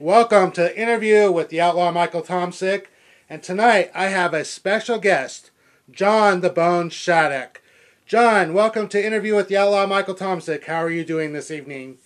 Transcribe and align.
Welcome 0.00 0.52
to 0.52 0.62
the 0.62 0.80
interview 0.80 1.30
with 1.30 1.50
the 1.50 1.60
outlaw 1.60 1.92
Michael 1.92 2.22
Tomsik. 2.22 2.86
And 3.28 3.42
tonight 3.42 3.90
I 3.94 4.06
have 4.06 4.32
a 4.32 4.46
special 4.46 4.98
guest, 4.98 5.50
John 5.90 6.40
the 6.40 6.48
Bone 6.48 6.88
Shaddock. 6.88 7.60
John, 8.06 8.54
welcome 8.54 8.88
to 8.88 9.06
interview 9.06 9.36
with 9.36 9.48
the 9.48 9.58
outlaw 9.58 9.86
Michael 9.86 10.14
Tomsik. 10.14 10.64
How 10.64 10.82
are 10.82 10.88
you 10.88 11.04
doing 11.04 11.34
this 11.34 11.50
evening? 11.50 11.98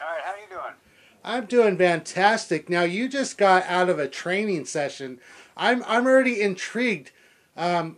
All 0.00 0.08
right, 0.08 0.22
how 0.24 0.32
are 0.32 0.38
you 0.38 0.48
doing? 0.50 0.74
I'm 1.22 1.46
doing 1.46 1.78
fantastic. 1.78 2.68
Now 2.68 2.82
you 2.82 3.08
just 3.08 3.38
got 3.38 3.62
out 3.66 3.88
of 3.88 4.00
a 4.00 4.08
training 4.08 4.64
session. 4.64 5.20
I'm 5.56 5.84
I'm 5.86 6.04
already 6.04 6.42
intrigued. 6.42 7.12
Um, 7.56 7.96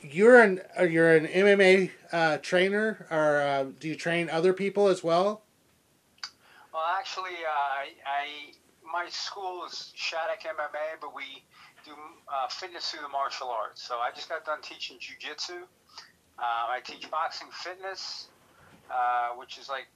you're 0.00 0.40
an 0.40 0.62
uh, 0.80 0.84
you're 0.84 1.14
an 1.14 1.26
MMA 1.26 1.90
uh, 2.12 2.38
trainer, 2.38 3.06
or 3.10 3.42
uh, 3.42 3.64
do 3.78 3.88
you 3.88 3.94
train 3.94 4.30
other 4.30 4.54
people 4.54 4.88
as 4.88 5.04
well? 5.04 5.42
Well, 6.72 6.82
actually, 6.98 7.44
uh, 7.46 7.52
I, 7.52 7.88
I 8.06 8.52
my 8.92 9.08
school 9.10 9.64
is 9.66 9.92
Shaddock 9.94 10.42
MMA, 10.42 11.00
but 11.00 11.14
we 11.14 11.42
do 11.84 11.92
uh, 12.28 12.48
fitness 12.48 12.90
through 12.90 13.02
the 13.02 13.08
martial 13.08 13.48
arts. 13.48 13.82
So 13.82 13.96
I 13.96 14.10
just 14.14 14.28
got 14.28 14.44
done 14.44 14.62
teaching 14.62 14.98
jujitsu. 14.98 15.62
Uh, 16.38 16.64
I 16.68 16.80
teach 16.84 17.10
boxing 17.10 17.48
fitness, 17.52 18.28
uh, 18.90 19.38
which 19.38 19.58
is 19.58 19.68
like 19.68 19.86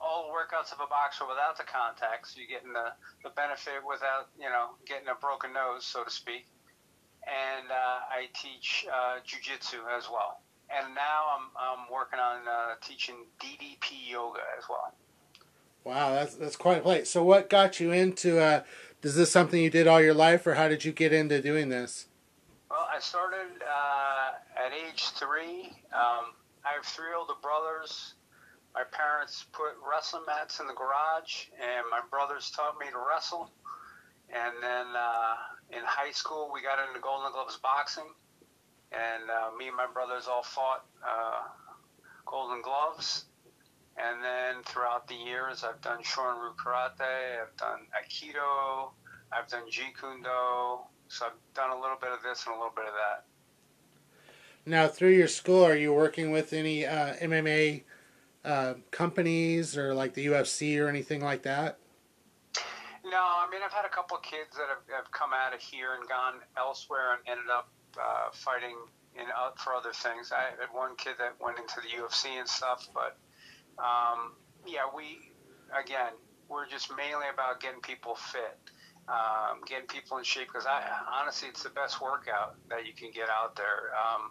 all 0.00 0.30
workouts 0.32 0.72
of 0.72 0.80
a 0.80 0.86
boxer 0.86 1.24
without 1.26 1.56
the 1.56 1.64
contact. 1.64 2.28
So 2.28 2.40
you're 2.40 2.48
getting 2.48 2.72
the, 2.72 2.92
the 3.22 3.30
benefit 3.30 3.84
without, 3.86 4.28
you 4.38 4.48
know, 4.48 4.74
getting 4.86 5.08
a 5.08 5.18
broken 5.20 5.52
nose, 5.52 5.84
so 5.84 6.04
to 6.04 6.10
speak. 6.10 6.46
And 7.24 7.70
uh, 7.70 8.04
I 8.12 8.28
teach 8.34 8.86
uh, 8.90 9.20
jujitsu 9.24 9.80
as 9.96 10.08
well. 10.10 10.40
And 10.68 10.94
now 10.94 11.36
I'm, 11.36 11.46
I'm 11.56 11.82
working 11.92 12.18
on 12.18 12.48
uh, 12.48 12.74
teaching 12.82 13.16
DDP 13.40 14.10
yoga 14.10 14.40
as 14.58 14.64
well. 14.68 14.92
Wow, 15.84 16.14
that's 16.14 16.34
that's 16.34 16.56
quite 16.56 16.78
a 16.78 16.82
place. 16.82 17.10
So, 17.10 17.22
what 17.22 17.50
got 17.50 17.78
you 17.78 17.92
into? 17.92 18.40
Uh, 18.40 18.62
is 19.02 19.16
this 19.16 19.30
something 19.30 19.62
you 19.62 19.68
did 19.68 19.86
all 19.86 20.00
your 20.00 20.14
life, 20.14 20.46
or 20.46 20.54
how 20.54 20.66
did 20.66 20.84
you 20.84 20.92
get 20.92 21.12
into 21.12 21.42
doing 21.42 21.68
this? 21.68 22.06
Well, 22.70 22.88
I 22.90 22.98
started 23.00 23.60
uh, 23.62 24.64
at 24.64 24.72
age 24.72 25.10
three. 25.10 25.66
Um, 25.92 26.32
I 26.64 26.72
have 26.74 26.86
three 26.86 27.12
older 27.14 27.34
brothers. 27.42 28.14
My 28.74 28.82
parents 28.90 29.44
put 29.52 29.76
wrestling 29.88 30.24
mats 30.26 30.58
in 30.58 30.66
the 30.66 30.72
garage, 30.72 31.46
and 31.60 31.84
my 31.90 32.00
brothers 32.10 32.50
taught 32.50 32.78
me 32.80 32.86
to 32.86 32.98
wrestle. 33.06 33.50
And 34.30 34.54
then 34.62 34.86
uh, 34.96 35.34
in 35.70 35.84
high 35.84 36.10
school, 36.10 36.50
we 36.52 36.62
got 36.62 36.78
into 36.88 36.98
Golden 37.00 37.30
Gloves 37.30 37.58
boxing, 37.62 38.08
and 38.90 39.30
uh, 39.30 39.54
me 39.56 39.68
and 39.68 39.76
my 39.76 39.86
brothers 39.86 40.26
all 40.26 40.42
fought 40.42 40.86
uh, 41.06 41.42
Golden 42.24 42.62
Gloves. 42.62 43.26
And 43.96 44.22
then 44.22 44.62
throughout 44.64 45.06
the 45.06 45.14
years, 45.14 45.64
I've 45.64 45.80
done 45.80 46.02
Shorin-ryu 46.02 46.54
Karate, 46.56 47.42
I've 47.42 47.56
done 47.56 47.86
Aikido, 47.94 48.90
I've 49.32 49.48
done 49.48 49.62
Jeet 49.70 49.98
Kune 49.98 50.22
Do. 50.22 50.78
So 51.08 51.26
I've 51.26 51.54
done 51.54 51.70
a 51.70 51.80
little 51.80 51.98
bit 52.00 52.10
of 52.10 52.22
this 52.22 52.44
and 52.46 52.54
a 52.54 52.58
little 52.58 52.72
bit 52.74 52.86
of 52.86 52.94
that. 52.94 53.24
Now, 54.66 54.88
through 54.88 55.12
your 55.12 55.28
school, 55.28 55.64
are 55.64 55.76
you 55.76 55.92
working 55.92 56.30
with 56.30 56.52
any 56.52 56.86
uh, 56.86 57.14
MMA 57.16 57.82
uh, 58.44 58.74
companies 58.90 59.76
or 59.76 59.94
like 59.94 60.14
the 60.14 60.26
UFC 60.26 60.80
or 60.80 60.88
anything 60.88 61.22
like 61.22 61.42
that? 61.42 61.78
No, 63.04 63.20
I 63.20 63.46
mean 63.50 63.60
I've 63.64 63.72
had 63.72 63.84
a 63.84 63.90
couple 63.90 64.16
of 64.16 64.22
kids 64.22 64.56
that 64.56 64.66
have, 64.68 64.82
have 64.96 65.10
come 65.12 65.30
out 65.34 65.54
of 65.54 65.60
here 65.60 65.94
and 65.94 66.08
gone 66.08 66.40
elsewhere 66.56 67.12
and 67.12 67.20
ended 67.28 67.50
up 67.52 67.68
uh, 68.00 68.30
fighting 68.32 68.76
in 69.14 69.26
uh, 69.28 69.50
for 69.56 69.74
other 69.74 69.92
things. 69.92 70.32
I 70.32 70.50
had 70.58 70.72
one 70.72 70.96
kid 70.96 71.14
that 71.18 71.34
went 71.40 71.58
into 71.58 71.76
the 71.76 72.02
UFC 72.02 72.38
and 72.38 72.48
stuff, 72.48 72.88
but 72.94 73.16
um, 73.78 74.32
yeah, 74.66 74.86
we 74.94 75.32
again 75.76 76.12
we're 76.48 76.66
just 76.66 76.90
mainly 76.96 77.26
about 77.32 77.60
getting 77.60 77.80
people 77.80 78.14
fit, 78.14 78.58
um, 79.08 79.60
getting 79.66 79.86
people 79.86 80.18
in 80.18 80.24
shape. 80.24 80.48
Because 80.48 80.66
I 80.66 80.82
honestly, 81.20 81.48
it's 81.48 81.62
the 81.62 81.70
best 81.70 82.00
workout 82.00 82.56
that 82.70 82.86
you 82.86 82.92
can 82.92 83.10
get 83.10 83.28
out 83.28 83.56
there. 83.56 83.92
Um, 83.96 84.30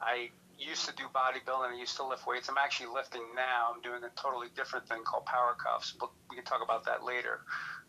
I 0.00 0.30
used 0.58 0.86
to 0.86 0.94
do 0.94 1.04
bodybuilding. 1.14 1.72
I 1.72 1.78
used 1.78 1.96
to 1.96 2.04
lift 2.06 2.26
weights. 2.26 2.48
I'm 2.48 2.58
actually 2.58 2.92
lifting 2.94 3.22
now. 3.34 3.72
I'm 3.74 3.80
doing 3.82 4.02
a 4.04 4.10
totally 4.20 4.48
different 4.54 4.88
thing 4.88 5.02
called 5.04 5.24
power 5.26 5.56
cuffs. 5.58 5.94
But 5.98 6.10
we 6.30 6.36
can 6.36 6.44
talk 6.44 6.62
about 6.62 6.84
that 6.86 7.04
later. 7.04 7.40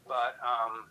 But 0.08 0.38
um, 0.44 0.90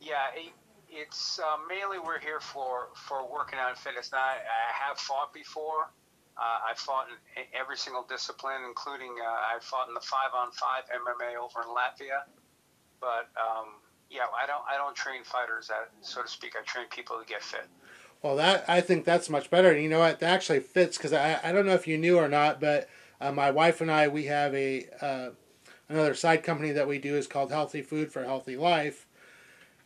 yeah, 0.00 0.30
it, 0.34 0.52
it's 0.90 1.38
uh, 1.38 1.56
mainly 1.68 1.98
we're 1.98 2.20
here 2.20 2.40
for 2.40 2.88
for 2.94 3.30
working 3.30 3.58
out 3.58 3.70
and 3.70 3.78
fitness. 3.78 4.10
Now 4.12 4.18
I, 4.18 4.38
I 4.38 4.88
have 4.88 4.98
fought 4.98 5.32
before. 5.32 5.90
Uh, 6.38 6.70
I 6.70 6.74
fought 6.76 7.06
in 7.36 7.42
every 7.58 7.76
single 7.76 8.06
discipline, 8.08 8.62
including 8.66 9.10
uh, 9.18 9.26
I 9.26 9.58
fought 9.60 9.88
in 9.88 9.94
the 9.94 10.00
five-on-five 10.00 10.84
MMA 10.86 11.34
over 11.34 11.66
in 11.66 11.74
Latvia. 11.74 12.22
But 13.00 13.26
um, 13.34 13.82
yeah, 14.08 14.22
I 14.40 14.46
don't 14.46 14.62
I 14.68 14.76
don't 14.76 14.94
train 14.94 15.24
fighters, 15.24 15.66
that, 15.68 15.90
so 16.00 16.22
to 16.22 16.28
speak. 16.28 16.54
I 16.58 16.64
train 16.64 16.86
people 16.90 17.18
to 17.18 17.26
get 17.26 17.42
fit. 17.42 17.66
Well, 18.22 18.36
that 18.36 18.64
I 18.68 18.80
think 18.80 19.04
that's 19.04 19.28
much 19.28 19.50
better. 19.50 19.72
And 19.72 19.82
you 19.82 19.88
know 19.88 19.98
what? 19.98 20.20
That 20.20 20.30
actually 20.30 20.60
fits 20.60 20.96
because 20.96 21.12
I 21.12 21.40
I 21.42 21.50
don't 21.50 21.66
know 21.66 21.74
if 21.74 21.88
you 21.88 21.98
knew 21.98 22.18
or 22.18 22.28
not, 22.28 22.60
but 22.60 22.88
uh, 23.20 23.32
my 23.32 23.50
wife 23.50 23.80
and 23.80 23.90
I 23.90 24.06
we 24.06 24.26
have 24.26 24.54
a 24.54 24.86
uh, 25.00 25.30
another 25.88 26.14
side 26.14 26.44
company 26.44 26.70
that 26.70 26.86
we 26.86 26.98
do 26.98 27.16
is 27.16 27.26
called 27.26 27.50
Healthy 27.50 27.82
Food 27.82 28.12
for 28.12 28.22
Healthy 28.22 28.56
Life. 28.56 29.07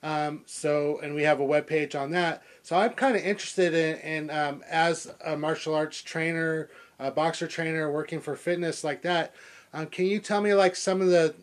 Um, 0.02 0.42
so, 0.46 0.98
and 1.00 1.14
we 1.14 1.22
have 1.22 1.38
a 1.38 1.44
web 1.44 1.66
page 1.66 1.94
on 1.94 2.10
that. 2.10 2.42
So 2.62 2.76
I'm 2.76 2.92
kind 2.92 3.16
of 3.16 3.22
interested 3.22 3.72
in, 3.72 3.98
in 3.98 4.30
um, 4.30 4.64
as 4.68 5.12
a 5.24 5.36
martial 5.36 5.74
arts 5.74 6.02
trainer, 6.02 6.70
a 6.98 7.10
boxer 7.10 7.46
trainer, 7.46 7.90
working 7.90 8.20
for 8.20 8.34
fitness 8.34 8.82
like 8.82 9.02
that. 9.02 9.34
Um, 9.72 9.86
can 9.86 10.06
you 10.06 10.18
tell 10.18 10.40
me 10.40 10.54
like 10.54 10.76
some 10.76 11.00
of 11.00 11.08
the 11.08 11.34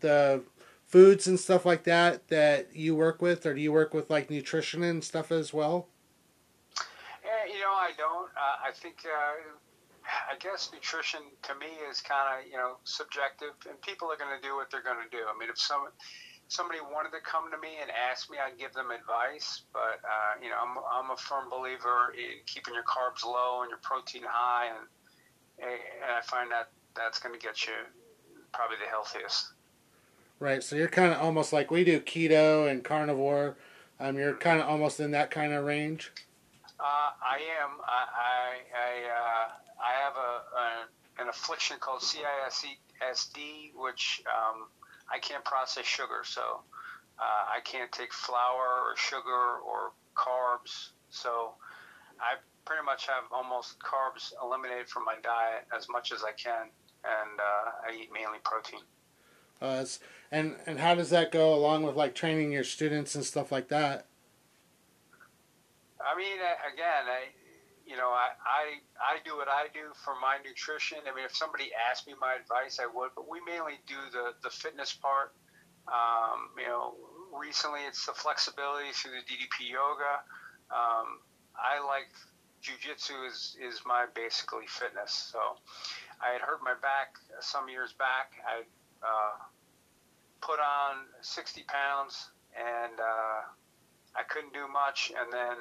the 0.00 0.42
foods 0.86 1.26
and 1.26 1.38
stuff 1.38 1.64
like 1.64 1.84
that 1.84 2.28
that 2.28 2.74
you 2.74 2.94
work 2.94 3.22
with, 3.22 3.46
or 3.46 3.54
do 3.54 3.60
you 3.60 3.72
work 3.72 3.94
with 3.94 4.10
like 4.10 4.30
nutrition 4.30 4.82
and 4.82 5.02
stuff 5.02 5.30
as 5.30 5.54
well? 5.54 5.88
Yeah, 7.24 7.52
you 7.52 7.60
know, 7.60 7.72
I 7.72 7.92
don't. 7.96 8.30
Uh, 8.36 8.68
I 8.68 8.72
think. 8.72 8.96
Uh, 9.04 9.54
I 10.30 10.36
guess 10.40 10.70
nutrition 10.72 11.20
to 11.42 11.54
me 11.56 11.66
is 11.90 12.00
kind 12.00 12.40
of 12.40 12.50
you 12.50 12.56
know 12.56 12.76
subjective, 12.84 13.52
and 13.68 13.80
people 13.82 14.10
are 14.10 14.16
going 14.16 14.34
to 14.34 14.46
do 14.46 14.56
what 14.56 14.70
they're 14.70 14.82
going 14.82 15.04
to 15.04 15.10
do. 15.14 15.22
I 15.28 15.38
mean, 15.38 15.50
if 15.50 15.58
someone 15.58 15.92
somebody 16.48 16.80
wanted 16.80 17.12
to 17.12 17.20
come 17.20 17.50
to 17.52 17.58
me 17.58 17.76
and 17.80 17.90
ask 17.92 18.30
me, 18.30 18.38
I'd 18.40 18.58
give 18.58 18.72
them 18.72 18.90
advice. 18.90 19.62
But 19.72 20.00
uh, 20.02 20.40
you 20.42 20.48
know, 20.48 20.56
I'm 20.56 20.76
I'm 20.92 21.10
a 21.12 21.16
firm 21.16 21.48
believer 21.48 22.12
in 22.16 22.40
keeping 22.46 22.74
your 22.74 22.84
carbs 22.84 23.24
low 23.24 23.62
and 23.62 23.70
your 23.70 23.78
protein 23.82 24.22
high, 24.26 24.68
and 24.68 24.84
and 25.60 26.10
I 26.10 26.20
find 26.22 26.50
that 26.50 26.70
that's 26.96 27.20
going 27.20 27.38
to 27.38 27.40
get 27.40 27.66
you 27.66 27.74
probably 28.52 28.76
the 28.82 28.90
healthiest. 28.90 29.52
Right. 30.40 30.62
So 30.62 30.76
you're 30.76 30.88
kind 30.88 31.12
of 31.12 31.20
almost 31.20 31.52
like 31.52 31.70
we 31.70 31.84
do 31.84 32.00
keto 32.00 32.70
and 32.70 32.82
carnivore. 32.82 33.56
Um, 34.00 34.16
you're 34.16 34.34
kind 34.34 34.60
of 34.60 34.68
almost 34.68 35.00
in 35.00 35.10
that 35.12 35.30
kind 35.30 35.52
of 35.52 35.64
range. 35.64 36.12
Uh, 36.78 37.10
I 37.20 37.40
am. 37.60 37.70
I 37.84 38.06
I 38.14 38.58
I, 38.74 38.90
uh, 39.10 39.48
I 39.82 39.92
have 40.04 40.14
a, 40.16 41.20
a, 41.20 41.22
an 41.22 41.28
affliction 41.28 41.78
called 41.80 42.02
CISD, 42.02 43.72
which 43.74 44.22
um, 44.26 44.68
I 45.10 45.18
can't 45.18 45.44
process 45.44 45.84
sugar, 45.84 46.22
so 46.24 46.60
uh, 47.18 47.44
I 47.56 47.60
can't 47.64 47.90
take 47.90 48.12
flour 48.12 48.84
or 48.86 48.96
sugar 48.96 49.58
or 49.66 49.92
carbs. 50.14 50.90
So 51.10 51.54
I 52.20 52.34
pretty 52.64 52.84
much 52.84 53.06
have 53.06 53.24
almost 53.32 53.78
carbs 53.80 54.32
eliminated 54.42 54.88
from 54.88 55.04
my 55.04 55.16
diet 55.22 55.66
as 55.76 55.88
much 55.88 56.12
as 56.12 56.22
I 56.22 56.32
can, 56.32 56.68
and 57.04 57.40
uh, 57.40 57.88
I 57.88 57.94
eat 57.94 58.10
mainly 58.12 58.38
protein. 58.44 58.80
Uh, 59.60 59.84
and 60.30 60.56
and 60.66 60.78
how 60.78 60.94
does 60.94 61.10
that 61.10 61.32
go 61.32 61.54
along 61.54 61.82
with 61.82 61.96
like 61.96 62.14
training 62.14 62.52
your 62.52 62.64
students 62.64 63.14
and 63.14 63.24
stuff 63.24 63.50
like 63.50 63.68
that? 63.68 64.06
I 66.00 66.16
mean, 66.16 66.38
again, 66.72 67.04
I 67.06 67.28
I, 68.44 68.80
I 69.00 69.18
do 69.24 69.36
what 69.36 69.48
I 69.48 69.68
do 69.72 69.92
for 70.04 70.14
my 70.20 70.38
nutrition. 70.44 70.98
I 71.10 71.14
mean, 71.14 71.24
if 71.24 71.34
somebody 71.36 71.70
asked 71.90 72.06
me 72.06 72.14
my 72.20 72.34
advice, 72.34 72.78
I 72.80 72.86
would, 72.86 73.10
but 73.14 73.28
we 73.28 73.40
mainly 73.46 73.80
do 73.86 73.98
the 74.12 74.34
the 74.42 74.50
fitness 74.50 74.92
part. 74.92 75.32
Um, 75.88 76.50
you 76.58 76.66
know, 76.66 76.94
recently 77.32 77.80
it's 77.88 78.06
the 78.06 78.12
flexibility 78.12 78.92
through 78.92 79.12
the 79.12 79.24
DDP 79.24 79.72
yoga. 79.72 80.20
Um, 80.70 81.20
I 81.56 81.80
like 81.84 82.10
jujitsu 82.62 83.26
is 83.26 83.56
is 83.60 83.80
my 83.86 84.06
basically 84.14 84.66
fitness. 84.66 85.30
So 85.32 85.38
I 86.20 86.32
had 86.32 86.40
hurt 86.40 86.60
my 86.62 86.74
back 86.82 87.14
some 87.40 87.68
years 87.68 87.92
back. 87.92 88.32
I 88.46 88.62
uh, 89.02 89.36
put 90.40 90.58
on 90.60 91.06
60 91.20 91.64
pounds 91.68 92.30
and 92.56 92.98
uh, 92.98 93.40
I 94.16 94.22
couldn't 94.28 94.52
do 94.52 94.66
much, 94.66 95.12
and 95.14 95.32
then 95.32 95.56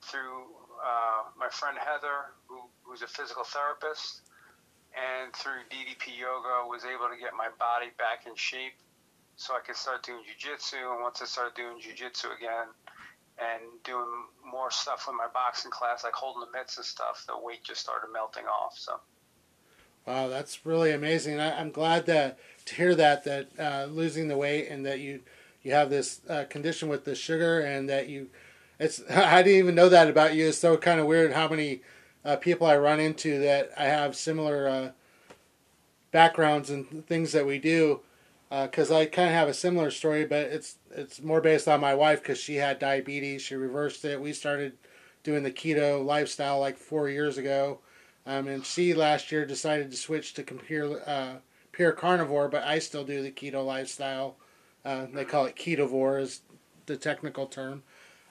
through 0.00 0.48
uh, 0.82 1.30
my 1.38 1.48
friend 1.48 1.76
Heather, 1.78 2.32
who, 2.46 2.60
who's 2.82 3.02
a 3.02 3.06
physical 3.06 3.44
therapist, 3.44 4.22
and 4.96 5.32
through 5.34 5.66
DDP 5.70 6.18
yoga, 6.18 6.66
was 6.66 6.84
able 6.84 7.08
to 7.08 7.18
get 7.20 7.34
my 7.36 7.48
body 7.58 7.90
back 7.98 8.26
in 8.26 8.34
shape 8.34 8.74
so 9.36 9.54
I 9.54 9.60
could 9.60 9.76
start 9.76 10.02
doing 10.02 10.20
jujitsu. 10.26 10.78
And 10.94 11.02
once 11.02 11.22
I 11.22 11.26
started 11.26 11.54
doing 11.54 11.78
jujitsu 11.78 12.34
again 12.36 12.68
and 13.38 13.62
doing 13.84 14.08
more 14.44 14.70
stuff 14.70 15.06
with 15.06 15.16
my 15.16 15.28
boxing 15.32 15.70
class, 15.70 16.02
like 16.02 16.14
holding 16.14 16.40
the 16.40 16.58
mitts 16.58 16.76
and 16.76 16.86
stuff, 16.86 17.24
the 17.28 17.38
weight 17.38 17.62
just 17.62 17.80
started 17.80 18.08
melting 18.12 18.46
off. 18.46 18.74
So. 18.76 18.98
Wow, 20.06 20.28
that's 20.28 20.64
really 20.64 20.92
amazing. 20.92 21.38
I, 21.38 21.60
am 21.60 21.70
glad 21.70 22.06
that 22.06 22.38
to 22.64 22.74
hear 22.74 22.94
that 22.94 23.24
that 23.24 23.48
uh, 23.58 23.86
losing 23.90 24.28
the 24.28 24.36
weight 24.36 24.68
and 24.68 24.84
that 24.86 25.00
you 25.00 25.20
you 25.62 25.72
have 25.72 25.90
this 25.90 26.20
uh, 26.28 26.44
condition 26.48 26.88
with 26.88 27.04
the 27.04 27.14
sugar 27.14 27.60
and 27.60 27.88
that 27.90 28.08
you 28.08 28.30
it's 28.78 29.02
I 29.10 29.42
didn't 29.42 29.58
even 29.58 29.74
know 29.74 29.88
that 29.88 30.08
about 30.08 30.34
you. 30.34 30.48
It's 30.48 30.58
so 30.58 30.76
kind 30.76 31.00
of 31.00 31.06
weird 31.06 31.32
how 31.32 31.48
many 31.48 31.82
uh, 32.24 32.36
people 32.36 32.66
I 32.66 32.76
run 32.76 33.00
into 33.00 33.38
that 33.40 33.70
I 33.76 33.84
have 33.84 34.16
similar 34.16 34.68
uh, 34.68 34.90
backgrounds 36.10 36.70
and 36.70 37.06
things 37.06 37.32
that 37.32 37.46
we 37.46 37.58
do 37.58 38.00
because 38.50 38.90
uh, 38.90 38.98
I 38.98 39.06
kind 39.06 39.28
of 39.28 39.34
have 39.34 39.48
a 39.48 39.54
similar 39.54 39.90
story, 39.90 40.24
but 40.24 40.46
it's 40.46 40.76
it's 40.90 41.20
more 41.22 41.40
based 41.40 41.68
on 41.68 41.80
my 41.80 41.94
wife 41.94 42.22
because 42.22 42.38
she 42.38 42.56
had 42.56 42.78
diabetes. 42.78 43.42
She 43.42 43.54
reversed 43.54 44.04
it. 44.04 44.20
We 44.20 44.32
started 44.32 44.72
doing 45.22 45.42
the 45.42 45.50
keto 45.50 46.04
lifestyle 46.04 46.58
like 46.58 46.78
four 46.78 47.08
years 47.08 47.36
ago, 47.36 47.80
um, 48.26 48.48
and 48.48 48.64
she 48.64 48.94
last 48.94 49.30
year 49.30 49.44
decided 49.44 49.90
to 49.90 49.96
switch 49.96 50.34
to 50.34 50.42
pure 50.42 51.02
uh, 51.06 51.34
pure 51.72 51.92
carnivore, 51.92 52.48
but 52.48 52.64
I 52.64 52.78
still 52.78 53.04
do 53.04 53.22
the 53.22 53.30
keto 53.30 53.64
lifestyle. 53.64 54.36
Uh, 54.84 55.06
they 55.12 55.24
call 55.24 55.44
it 55.44 55.56
ketovore 55.56 56.20
is 56.20 56.40
the 56.86 56.96
technical 56.96 57.46
term. 57.46 57.82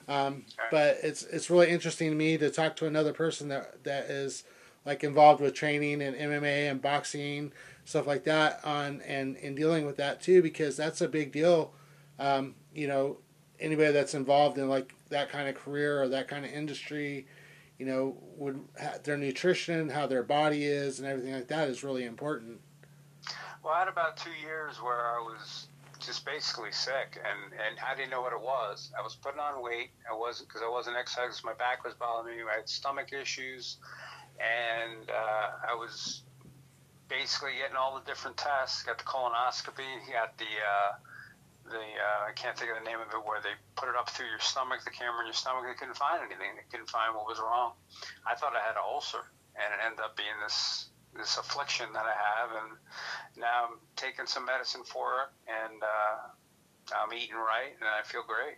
Um, 0.08 0.44
but 0.70 0.98
it's 1.02 1.22
it's 1.24 1.50
really 1.50 1.68
interesting 1.68 2.10
to 2.10 2.16
me 2.16 2.38
to 2.38 2.50
talk 2.50 2.76
to 2.76 2.86
another 2.86 3.12
person 3.12 3.48
that 3.48 3.84
that 3.84 4.04
is 4.04 4.44
like 4.86 5.04
involved 5.04 5.40
with 5.40 5.54
training 5.54 6.00
and 6.00 6.16
MMA 6.16 6.70
and 6.70 6.80
boxing 6.80 7.52
stuff 7.84 8.06
like 8.06 8.24
that 8.24 8.60
on 8.64 9.00
and 9.02 9.36
in 9.36 9.54
dealing 9.54 9.86
with 9.86 9.96
that 9.96 10.20
too 10.20 10.42
because 10.42 10.76
that's 10.76 11.00
a 11.00 11.08
big 11.08 11.32
deal. 11.32 11.72
Um, 12.18 12.54
you 12.74 12.86
know, 12.86 13.18
anybody 13.60 13.92
that's 13.92 14.14
involved 14.14 14.58
in 14.58 14.68
like 14.68 14.94
that 15.10 15.30
kind 15.30 15.48
of 15.48 15.54
career 15.54 16.02
or 16.02 16.08
that 16.08 16.28
kind 16.28 16.44
of 16.44 16.52
industry, 16.52 17.26
you 17.78 17.86
know, 17.86 18.16
would 18.36 18.60
their 19.04 19.16
nutrition, 19.16 19.88
how 19.88 20.06
their 20.06 20.22
body 20.22 20.64
is, 20.64 20.98
and 20.98 21.08
everything 21.08 21.32
like 21.32 21.48
that 21.48 21.68
is 21.68 21.82
really 21.82 22.04
important. 22.04 22.60
Well, 23.62 23.72
I 23.72 23.80
had 23.80 23.88
about 23.88 24.16
two 24.16 24.30
years 24.42 24.76
where 24.82 25.06
I 25.06 25.18
was 25.20 25.67
just 26.08 26.24
basically 26.24 26.72
sick, 26.72 27.20
and 27.20 27.52
and 27.52 27.76
I 27.84 27.94
didn't 27.94 28.10
know 28.10 28.22
what 28.24 28.32
it 28.32 28.40
was. 28.40 28.90
I 28.98 29.02
was 29.04 29.14
putting 29.14 29.38
on 29.38 29.62
weight. 29.62 29.92
I 30.08 30.16
wasn't 30.16 30.48
because 30.48 30.62
I 30.64 30.70
wasn't 30.72 30.96
exercising. 30.96 31.44
My 31.44 31.52
back 31.52 31.84
was 31.84 31.92
bothering 31.92 32.38
me. 32.38 32.42
I 32.48 32.64
had 32.64 32.68
stomach 32.68 33.12
issues, 33.12 33.76
and 34.40 35.04
uh, 35.04 35.68
I 35.68 35.76
was 35.76 36.24
basically 37.12 37.60
getting 37.60 37.76
all 37.76 38.00
the 38.00 38.04
different 38.08 38.38
tests. 38.38 38.82
Got 38.82 38.96
the 38.96 39.04
colonoscopy. 39.04 39.84
Got 40.08 40.32
the 40.40 40.48
uh, 40.48 40.92
the 41.68 41.84
uh, 41.84 42.20
I 42.24 42.32
can't 42.32 42.56
think 42.56 42.72
of 42.72 42.80
the 42.80 42.88
name 42.88 43.04
of 43.04 43.12
it 43.12 43.20
where 43.20 43.44
they 43.44 43.52
put 43.76 43.92
it 43.92 43.96
up 44.00 44.08
through 44.08 44.32
your 44.32 44.40
stomach, 44.40 44.80
the 44.88 44.96
camera 44.96 45.20
in 45.20 45.28
your 45.28 45.36
stomach. 45.36 45.68
They 45.68 45.76
couldn't 45.76 46.00
find 46.00 46.24
anything. 46.24 46.56
They 46.56 46.64
couldn't 46.72 46.88
find 46.88 47.12
what 47.12 47.28
was 47.28 47.36
wrong. 47.36 47.76
I 48.24 48.32
thought 48.32 48.56
I 48.56 48.64
had 48.64 48.80
an 48.80 48.86
ulcer, 48.88 49.28
and 49.60 49.68
it 49.76 49.80
ended 49.84 50.00
up 50.00 50.16
being 50.16 50.40
this 50.40 50.88
this 51.18 51.36
affliction 51.36 51.86
that 51.92 52.04
I 52.06 52.14
have, 52.14 52.50
and 52.62 52.78
now 53.36 53.66
I'm 53.68 53.78
taking 53.96 54.26
some 54.26 54.46
medicine 54.46 54.82
for 54.84 55.22
it, 55.22 55.28
and 55.48 55.82
uh, 55.82 56.96
I'm 56.96 57.12
eating 57.12 57.36
right, 57.36 57.74
and 57.78 57.88
I 57.88 58.02
feel 58.02 58.22
great. 58.26 58.56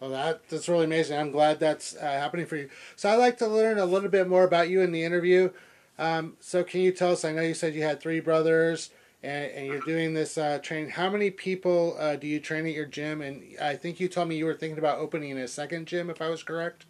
Well, 0.00 0.10
that 0.10 0.48
that's 0.48 0.68
really 0.68 0.84
amazing. 0.84 1.18
I'm 1.18 1.30
glad 1.30 1.58
that's 1.58 1.96
uh, 1.96 2.00
happening 2.00 2.46
for 2.46 2.56
you. 2.56 2.68
So 2.96 3.10
I'd 3.10 3.16
like 3.16 3.38
to 3.38 3.46
learn 3.46 3.78
a 3.78 3.86
little 3.86 4.10
bit 4.10 4.28
more 4.28 4.44
about 4.44 4.68
you 4.68 4.82
in 4.82 4.92
the 4.92 5.02
interview. 5.02 5.50
Um, 5.98 6.36
so 6.40 6.62
can 6.62 6.80
you 6.80 6.92
tell 6.92 7.12
us? 7.12 7.24
I 7.24 7.32
know 7.32 7.42
you 7.42 7.54
said 7.54 7.74
you 7.74 7.82
had 7.82 8.00
three 8.00 8.20
brothers, 8.20 8.90
and, 9.22 9.50
and 9.52 9.66
you're 9.66 9.80
doing 9.80 10.12
this 10.12 10.36
uh, 10.36 10.58
training. 10.62 10.90
How 10.90 11.08
many 11.08 11.30
people 11.30 11.96
uh, 11.98 12.16
do 12.16 12.26
you 12.26 12.40
train 12.40 12.66
at 12.66 12.74
your 12.74 12.84
gym? 12.84 13.22
And 13.22 13.42
I 13.60 13.74
think 13.76 13.98
you 13.98 14.08
told 14.08 14.28
me 14.28 14.36
you 14.36 14.44
were 14.44 14.54
thinking 14.54 14.78
about 14.78 14.98
opening 14.98 15.38
a 15.38 15.48
second 15.48 15.86
gym, 15.86 16.10
if 16.10 16.20
I 16.20 16.28
was 16.28 16.42
correct. 16.42 16.84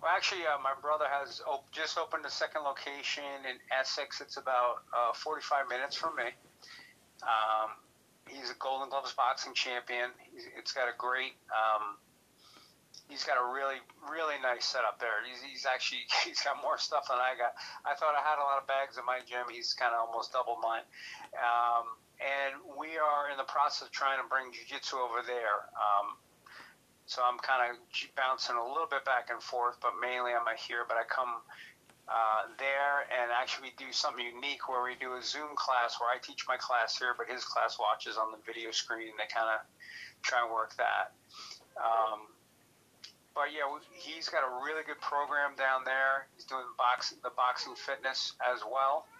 Well, 0.00 0.10
actually, 0.16 0.48
uh, 0.48 0.56
my 0.64 0.72
brother 0.80 1.04
has 1.04 1.42
op- 1.44 1.70
just 1.72 1.98
opened 1.98 2.24
a 2.24 2.30
second 2.32 2.64
location 2.64 3.44
in 3.44 3.60
Essex. 3.68 4.20
It's 4.24 4.38
about 4.38 4.80
uh, 4.96 5.12
45 5.12 5.68
minutes 5.68 5.94
from 5.94 6.16
me. 6.16 6.32
Um, 7.20 7.76
he's 8.24 8.48
a 8.48 8.56
Golden 8.56 8.88
Gloves 8.88 9.12
boxing 9.12 9.52
champion. 9.52 10.08
He's, 10.32 10.48
it's 10.56 10.72
got 10.72 10.88
a 10.88 10.96
great. 10.96 11.36
Um, 11.52 12.00
he's 13.12 13.28
got 13.28 13.36
a 13.36 13.44
really, 13.52 13.76
really 14.08 14.40
nice 14.40 14.64
setup 14.64 14.96
there. 15.04 15.20
He's, 15.28 15.44
he's 15.44 15.66
actually 15.68 16.08
he's 16.24 16.40
got 16.40 16.56
more 16.64 16.80
stuff 16.80 17.12
than 17.12 17.20
I 17.20 17.36
got. 17.36 17.52
I 17.84 17.92
thought 17.92 18.16
I 18.16 18.24
had 18.24 18.40
a 18.40 18.46
lot 18.46 18.56
of 18.56 18.64
bags 18.64 18.96
in 18.96 19.04
my 19.04 19.20
gym. 19.28 19.52
He's 19.52 19.76
kind 19.76 19.92
of 19.92 20.08
almost 20.08 20.32
double 20.32 20.56
mine. 20.64 20.88
Um, 21.36 22.00
and 22.24 22.56
we 22.72 22.96
are 22.96 23.28
in 23.28 23.36
the 23.36 23.48
process 23.48 23.84
of 23.88 23.92
trying 23.92 24.16
to 24.16 24.28
bring 24.28 24.48
jiu-jitsu 24.52 24.96
over 24.96 25.20
there. 25.24 25.68
Um, 25.76 26.16
so 27.10 27.26
I'm 27.26 27.42
kind 27.42 27.66
of 27.66 27.74
bouncing 28.14 28.54
a 28.54 28.62
little 28.62 28.86
bit 28.86 29.02
back 29.02 29.34
and 29.34 29.42
forth, 29.42 29.82
but 29.82 29.98
mainly 29.98 30.30
I'm 30.30 30.46
here. 30.54 30.86
But 30.86 30.94
I 30.94 31.02
come 31.10 31.42
uh, 32.06 32.46
there 32.54 33.02
and 33.10 33.34
actually 33.34 33.74
do 33.74 33.90
something 33.90 34.22
unique 34.22 34.70
where 34.70 34.78
we 34.86 34.94
do 34.94 35.18
a 35.18 35.22
Zoom 35.26 35.58
class 35.58 35.98
where 35.98 36.06
I 36.06 36.22
teach 36.22 36.46
my 36.46 36.54
class 36.54 36.94
here, 36.94 37.18
but 37.18 37.26
his 37.26 37.42
class 37.42 37.82
watches 37.82 38.14
on 38.14 38.30
the 38.30 38.38
video 38.46 38.70
screen. 38.70 39.10
They 39.18 39.26
kind 39.26 39.50
of 39.50 39.58
try 40.22 40.38
and 40.46 40.54
work 40.54 40.78
that. 40.78 41.10
Um, 41.74 42.30
but 43.34 43.50
yeah, 43.50 43.66
he's 43.90 44.30
got 44.30 44.46
a 44.46 44.62
really 44.62 44.86
good 44.86 45.02
program 45.02 45.58
down 45.58 45.82
there. 45.82 46.30
He's 46.38 46.46
doing 46.46 46.70
boxing, 46.78 47.18
the 47.26 47.34
boxing 47.34 47.74
fitness 47.74 48.38
as 48.38 48.62
well. 48.62 49.10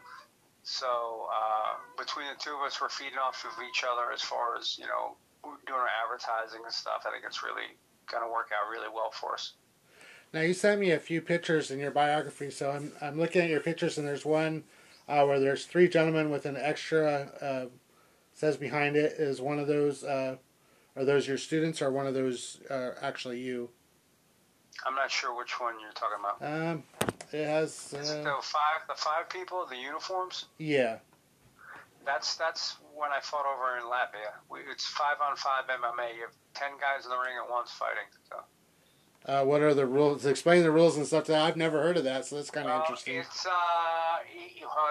So 0.63 1.27
uh, 1.27 1.75
between 1.99 2.31
the 2.31 2.39
two 2.39 2.55
of 2.55 2.63
us, 2.63 2.79
we're 2.79 2.87
feeding 2.95 3.19
off 3.19 3.43
of 3.43 3.59
each 3.67 3.83
other 3.83 4.15
as 4.15 4.23
far 4.23 4.55
as 4.55 4.79
you 4.79 4.87
know 4.87 5.19
doing 5.43 5.79
our 5.81 5.89
advertising 6.05 6.61
and 6.65 6.73
stuff, 6.73 7.05
I 7.07 7.11
think 7.11 7.25
it's 7.27 7.43
really 7.43 7.77
going 8.11 8.25
to 8.25 8.31
work 8.31 8.51
out 8.53 8.71
really 8.71 8.89
well 8.93 9.11
for 9.11 9.35
us. 9.35 9.53
Now 10.33 10.41
you 10.43 10.55
sent 10.55 10.81
me 10.81 10.93
a 10.93 10.99
few 10.99 11.21
pictures 11.21 11.71
in 11.71 11.79
your 11.79 11.91
biography, 11.91 12.51
so 12.51 12.71
I'm 12.71 12.93
I'm 13.01 13.19
looking 13.19 13.43
at 13.43 13.51
your 13.51 13.61
pictures, 13.61 13.99
and 13.99 14.07
there's 14.07 14.25
one 14.25 14.63
uh, 15.09 15.25
where 15.25 15.41
there's 15.41 15.65
three 15.65 15.89
gentlemen 15.89 16.31
with 16.31 16.47
an 16.47 16.57
extra 16.57 17.31
uh, 17.41 17.67
says 18.33 18.57
behind 18.57 18.97
it 18.97 19.13
is 19.19 19.41
one 19.41 19.59
of 19.59 19.67
those. 19.67 20.05
Uh, 20.05 20.37
are 20.97 21.05
those 21.05 21.27
your 21.27 21.39
students, 21.39 21.83
or 21.83 21.91
one 21.91 22.07
of 22.07 22.15
those 22.15 22.61
uh, 22.71 22.93
actually 23.01 23.41
you? 23.41 23.71
I'm 24.87 24.95
not 24.95 25.11
sure 25.11 25.37
which 25.37 25.61
one 25.61 25.75
you're 25.81 25.93
talking 25.93 26.19
about. 26.19 26.71
Um, 26.71 26.83
it 27.33 27.47
has. 27.47 27.93
Is 27.93 28.11
it 28.11 28.25
the 28.25 28.37
five 28.41 28.83
the 28.89 28.95
five 28.95 29.29
people 29.29 29.67
the 29.67 29.77
uniforms? 29.77 30.47
Yeah. 30.59 30.99
That's 32.07 32.37
that's 32.37 32.77
when 33.00 33.11
I 33.11 33.20
fought 33.20 33.47
over 33.49 33.79
in 33.81 33.85
Latvia. 33.85 34.37
We, 34.50 34.61
it's 34.70 34.85
five 34.85 35.17
on 35.25 35.35
five 35.37 35.64
MMA. 35.64 36.14
You 36.17 36.29
have 36.29 36.37
ten 36.52 36.73
guys 36.79 37.05
in 37.05 37.11
the 37.11 37.17
ring 37.17 37.32
at 37.43 37.50
once 37.50 37.70
fighting. 37.70 38.05
So. 38.29 38.37
Uh, 39.26 39.44
what 39.44 39.61
are 39.61 39.75
the 39.75 39.87
rules? 39.87 40.25
Explain 40.26 40.62
the 40.62 40.70
rules 40.70 40.97
and 40.97 41.06
stuff. 41.06 41.26
That 41.26 41.41
I've 41.43 41.56
never 41.56 41.82
heard 41.82 41.97
of 41.97 42.05
that, 42.05 42.26
so 42.26 42.37
that's 42.37 42.50
kind 42.50 42.69
of 42.69 42.79
uh, 42.79 42.81
interesting. 42.82 43.17
It's 43.17 43.47
uh, 43.47 43.50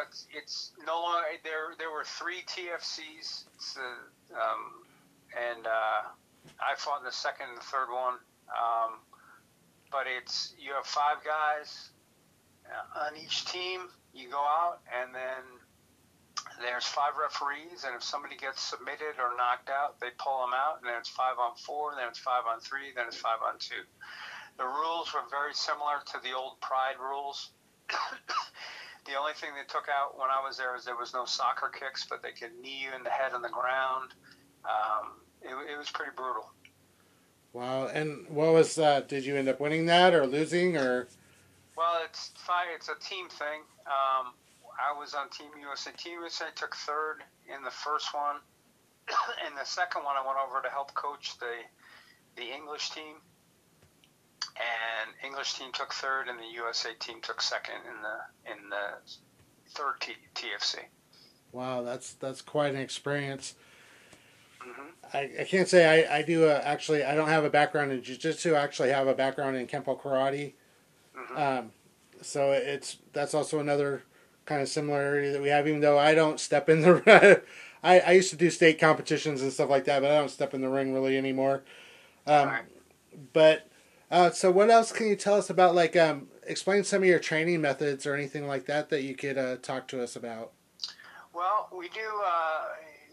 it's, 0.08 0.28
it's 0.36 0.72
no 0.86 1.02
longer 1.02 1.28
there. 1.44 1.76
There 1.78 1.92
were 1.92 2.04
three 2.04 2.42
TFCs, 2.48 3.46
uh, 3.78 4.36
um, 4.36 4.86
and 5.38 5.66
uh, 5.66 6.10
I 6.62 6.76
fought 6.78 7.00
in 7.00 7.06
the 7.06 7.12
second 7.12 7.48
and 7.54 7.62
third 7.62 7.90
one. 7.92 8.16
Um, 8.50 9.00
but 9.92 10.06
it's 10.06 10.54
you 10.60 10.74
have 10.74 10.86
five 10.86 11.18
guys 11.26 11.90
uh, 12.66 13.06
on 13.06 13.18
each 13.18 13.46
team. 13.46 13.82
You 14.14 14.30
go 14.30 14.40
out, 14.40 14.80
and 14.94 15.14
then 15.14 15.59
there's 16.62 16.86
five 16.86 17.16
referees, 17.16 17.84
and 17.88 17.96
if 17.96 18.04
somebody 18.04 18.36
gets 18.36 18.62
submitted 18.62 19.18
or 19.18 19.36
knocked 19.36 19.70
out, 19.70 20.00
they 20.00 20.12
pull 20.18 20.42
them 20.44 20.54
out, 20.54 20.80
and 20.80 20.88
then 20.88 20.96
it's 21.00 21.10
five 21.10 21.40
on 21.40 21.56
four, 21.56 21.96
then 21.96 22.08
it's 22.08 22.20
five 22.20 22.44
on 22.48 22.60
three, 22.60 22.92
then 22.96 23.08
it's 23.08 23.18
five 23.18 23.40
on 23.46 23.58
two. 23.60 23.84
The 24.58 24.66
rules 24.68 25.14
were 25.14 25.24
very 25.32 25.54
similar 25.54 26.04
to 26.12 26.18
the 26.24 26.36
old 26.36 26.60
Pride 26.60 27.00
rules. 27.00 27.52
the 29.08 29.16
only 29.16 29.34
thing 29.34 29.50
they 29.56 29.66
took 29.68 29.88
out 29.88 30.20
when 30.20 30.30
I 30.30 30.44
was 30.44 30.58
there 30.58 30.74
was 30.74 30.84
there 30.84 30.98
was 30.98 31.14
no 31.14 31.26
soccer 31.26 31.72
kicks, 31.72 32.06
but 32.10 32.22
they 32.22 32.32
could 32.32 32.52
knee 32.62 32.84
you 32.84 32.90
in 32.96 33.04
the 33.04 33.10
head 33.10 33.34
on 33.34 33.42
the 33.42 33.50
ground. 33.50 34.12
Um, 34.66 35.24
it, 35.42 35.56
it 35.74 35.78
was 35.78 35.90
pretty 35.90 36.12
brutal. 36.16 36.52
Wow! 37.54 37.88
And 37.88 38.28
what 38.28 38.54
was 38.54 38.76
that? 38.76 39.08
Did 39.08 39.26
you 39.26 39.36
end 39.36 39.48
up 39.48 39.60
winning 39.60 39.86
that 39.88 40.14
or 40.14 40.28
losing 40.28 40.78
or? 40.78 41.08
Well, 41.76 42.02
it's 42.04 42.32
five. 42.36 42.68
It's 42.76 42.90
a 42.90 43.00
team 43.00 43.30
thing. 43.30 43.62
Um, 43.88 44.34
I 44.80 44.98
was 44.98 45.14
on 45.14 45.30
Team 45.30 45.50
USA. 45.62 45.92
Team 45.98 46.20
USA 46.20 46.46
took 46.56 46.76
third 46.76 47.24
in 47.54 47.64
the 47.64 47.72
first 47.72 48.14
one. 48.14 48.38
in 49.48 49.56
the 49.56 49.66
second 49.66 50.04
one, 50.04 50.16
I 50.16 50.26
went 50.26 50.40
over 50.40 50.62
to 50.62 50.70
help 50.70 50.94
coach 50.94 51.38
the 51.40 51.54
the 52.36 52.54
English 52.54 52.92
team, 52.92 53.16
and 54.56 55.10
English 55.26 55.56
team 55.56 55.72
took 55.74 55.94
third, 55.94 56.28
and 56.30 56.40
the 56.40 56.48
USA 56.56 56.90
team 57.00 57.20
took 57.22 57.42
second 57.42 57.82
in 57.86 58.02
the 58.02 58.52
in 58.52 58.70
the 58.70 59.14
third 59.72 59.96
T- 60.00 60.14
TFC. 60.36 60.80
Wow, 61.52 61.82
that's 61.82 62.14
that's 62.14 62.42
quite 62.42 62.74
an 62.74 62.80
experience. 62.80 63.56
Mm-hmm. 64.62 64.90
I, 65.14 65.42
I 65.42 65.44
can't 65.46 65.68
say 65.68 66.06
I, 66.06 66.18
I 66.18 66.22
do 66.22 66.46
a, 66.46 66.56
actually 66.60 67.04
I 67.04 67.16
don't 67.16 67.30
have 67.30 67.46
a 67.46 67.50
background 67.50 67.94
in 67.94 68.04
jiu-jitsu 68.04 68.56
I 68.56 68.60
actually 68.60 68.90
have 68.90 69.08
a 69.08 69.14
background 69.14 69.56
in 69.56 69.68
kempo 69.68 70.00
karate 70.00 70.54
mm-hmm. 71.18 71.38
um, 71.38 71.72
so 72.22 72.52
it's 72.52 72.98
that's 73.14 73.34
also 73.34 73.60
another 73.60 74.04
kind 74.50 74.62
of 74.64 74.68
similarity 74.68 75.30
that 75.30 75.42
we 75.42 75.50
have, 75.50 75.68
even 75.68 75.80
though 75.80 76.00
I 76.00 76.16
don't 76.16 76.40
step 76.40 76.68
in 76.68 76.82
the. 76.82 77.44
I, 77.84 78.00
I 78.02 78.12
used 78.12 78.32
to 78.32 78.36
do 78.36 78.50
state 78.50 78.78
competitions 78.78 79.42
and 79.42 79.54
stuff 79.54 79.70
like 79.70 79.86
that, 79.86 80.02
but 80.02 80.12
I 80.12 80.18
don't 80.18 80.32
step 80.32 80.54
in 80.54 80.60
the 80.60 80.68
ring 80.68 80.94
really 80.94 81.18
anymore. 81.18 81.64
Um, 82.28 82.52
But 83.32 83.70
uh, 84.12 84.32
so, 84.32 84.52
what 84.52 84.70
else 84.70 84.92
can 84.92 85.08
you 85.08 85.16
tell 85.16 85.36
us 85.36 85.50
about? 85.50 85.76
Like, 85.76 85.96
um, 85.96 86.28
explain 86.46 86.84
some 86.84 87.04
of 87.04 87.08
your 87.08 87.20
training 87.20 87.62
methods 87.62 88.06
or 88.06 88.16
anything 88.16 88.48
like 88.48 88.66
that 88.66 88.90
that 88.90 89.04
you 89.04 89.16
could 89.16 89.38
uh, 89.38 89.58
talk 89.58 89.88
to 89.90 90.04
us 90.04 90.16
about. 90.16 90.52
Well, 91.34 91.70
we 91.72 91.88
do. 91.90 92.02
Uh, 92.26 92.62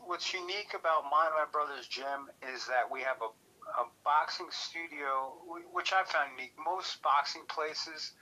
what's 0.07 0.33
unique 0.33 0.73
about 0.75 1.05
my 1.05 1.29
my 1.37 1.45
brother's 1.53 1.87
gym 1.87 2.31
is 2.55 2.67
that 2.67 2.91
we 2.91 3.01
have 3.03 3.19
a, 3.21 3.81
a 3.83 3.87
boxing 4.05 4.49
studio, 4.51 5.35
which 5.73 5.93
I 5.93 6.03
found 6.05 6.31
unique. 6.37 6.55
Most 6.65 7.03
boxing 7.03 7.43
places, 7.49 8.13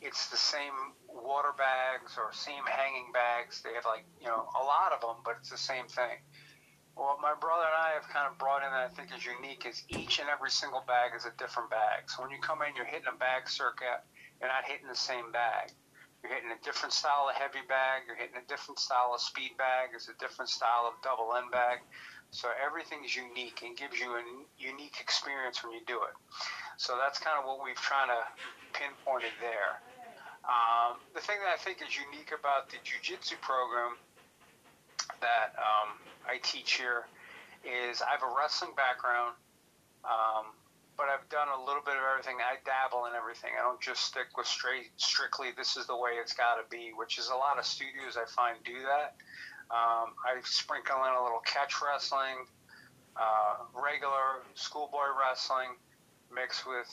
it's 0.00 0.30
the 0.30 0.36
same 0.36 0.94
water 1.08 1.52
bags 1.56 2.14
or 2.16 2.32
same 2.32 2.64
hanging 2.66 3.10
bags. 3.12 3.62
They 3.62 3.74
have 3.74 3.84
like 3.84 4.04
you 4.20 4.26
know 4.26 4.48
a 4.54 4.62
lot 4.64 4.92
of 4.92 5.00
them, 5.00 5.22
but 5.24 5.36
it's 5.40 5.50
the 5.50 5.58
same 5.58 5.86
thing. 5.86 6.22
What 6.94 7.22
my 7.22 7.34
brother 7.38 7.62
and 7.62 7.78
I 7.78 7.90
have 7.94 8.10
kind 8.10 8.26
of 8.26 8.38
brought 8.38 8.66
in 8.66 8.70
that 8.74 8.90
I 8.90 8.92
think 8.94 9.14
is 9.14 9.22
unique 9.22 9.62
is 9.66 9.86
each 9.86 10.18
and 10.18 10.26
every 10.26 10.50
single 10.50 10.82
bag 10.82 11.14
is 11.14 11.26
a 11.26 11.34
different 11.38 11.70
bag. 11.70 12.10
So 12.10 12.22
when 12.22 12.34
you 12.34 12.42
come 12.42 12.58
in, 12.66 12.74
you're 12.74 12.90
hitting 12.90 13.06
a 13.06 13.14
bag 13.14 13.46
circuit. 13.46 14.02
You're 14.42 14.50
not 14.50 14.66
hitting 14.66 14.90
the 14.90 14.98
same 14.98 15.30
bag. 15.30 15.70
You're 16.22 16.34
hitting 16.34 16.50
a 16.50 16.58
different 16.66 16.90
style 16.90 17.30
of 17.30 17.38
heavy 17.38 17.62
bag. 17.70 18.02
You're 18.06 18.18
hitting 18.18 18.34
a 18.34 18.46
different 18.50 18.82
style 18.82 19.14
of 19.14 19.22
speed 19.22 19.54
bag. 19.54 19.94
It's 19.94 20.10
a 20.10 20.18
different 20.18 20.50
style 20.50 20.90
of 20.90 20.98
double 21.06 21.30
end 21.38 21.54
bag. 21.54 21.78
So 22.30 22.50
everything's 22.58 23.14
unique 23.14 23.62
and 23.62 23.76
gives 23.76 23.98
you 23.98 24.18
a 24.18 24.22
unique 24.58 24.98
experience 25.00 25.62
when 25.62 25.72
you 25.72 25.80
do 25.86 26.02
it. 26.02 26.14
So 26.76 26.98
that's 26.98 27.18
kind 27.18 27.38
of 27.38 27.46
what 27.46 27.62
we've 27.62 27.78
trying 27.78 28.10
to 28.10 28.22
pinpointed 28.74 29.32
there. 29.40 29.80
Um, 30.48 30.96
the 31.14 31.20
thing 31.20 31.36
that 31.44 31.52
I 31.52 31.60
think 31.60 31.84
is 31.84 31.92
unique 31.92 32.32
about 32.32 32.70
the 32.72 32.80
jiu-jitsu 32.82 33.36
program 33.44 34.00
that 35.20 35.52
um, 35.60 36.00
I 36.24 36.40
teach 36.42 36.80
here 36.80 37.04
is 37.64 38.00
I 38.00 38.16
have 38.16 38.24
a 38.24 38.32
wrestling 38.32 38.72
background, 38.72 39.36
um, 40.08 40.56
but 40.96 41.12
I've 41.12 41.28
done 41.28 41.52
a 41.52 41.60
little 41.60 41.84
bit 41.84 42.00
of 42.00 42.02
everything. 42.02 42.40
I 42.40 42.56
dabble 42.64 43.04
in 43.06 43.12
everything. 43.12 43.52
I 43.60 43.62
don't 43.62 43.80
just 43.80 44.08
stick 44.08 44.40
with 44.40 44.46
straight, 44.46 44.88
strictly 44.96 45.52
this 45.52 45.76
is 45.76 45.86
the 45.86 45.96
way 45.96 46.16
it's 46.16 46.32
got 46.32 46.56
to 46.56 46.64
be, 46.72 46.96
which 46.96 47.18
is 47.18 47.28
a 47.28 47.36
lot 47.36 47.58
of 47.58 47.68
studios 47.68 48.16
I 48.16 48.24
find 48.24 48.56
do 48.64 48.80
that. 48.88 49.20
Um, 49.68 50.16
I 50.24 50.40
sprinkle 50.44 50.96
in 51.04 51.12
a 51.12 51.22
little 51.22 51.44
catch 51.44 51.76
wrestling, 51.84 52.48
uh, 53.20 53.68
regular 53.76 54.40
schoolboy 54.54 55.12
wrestling, 55.12 55.76
mixed 56.32 56.66
with 56.66 56.88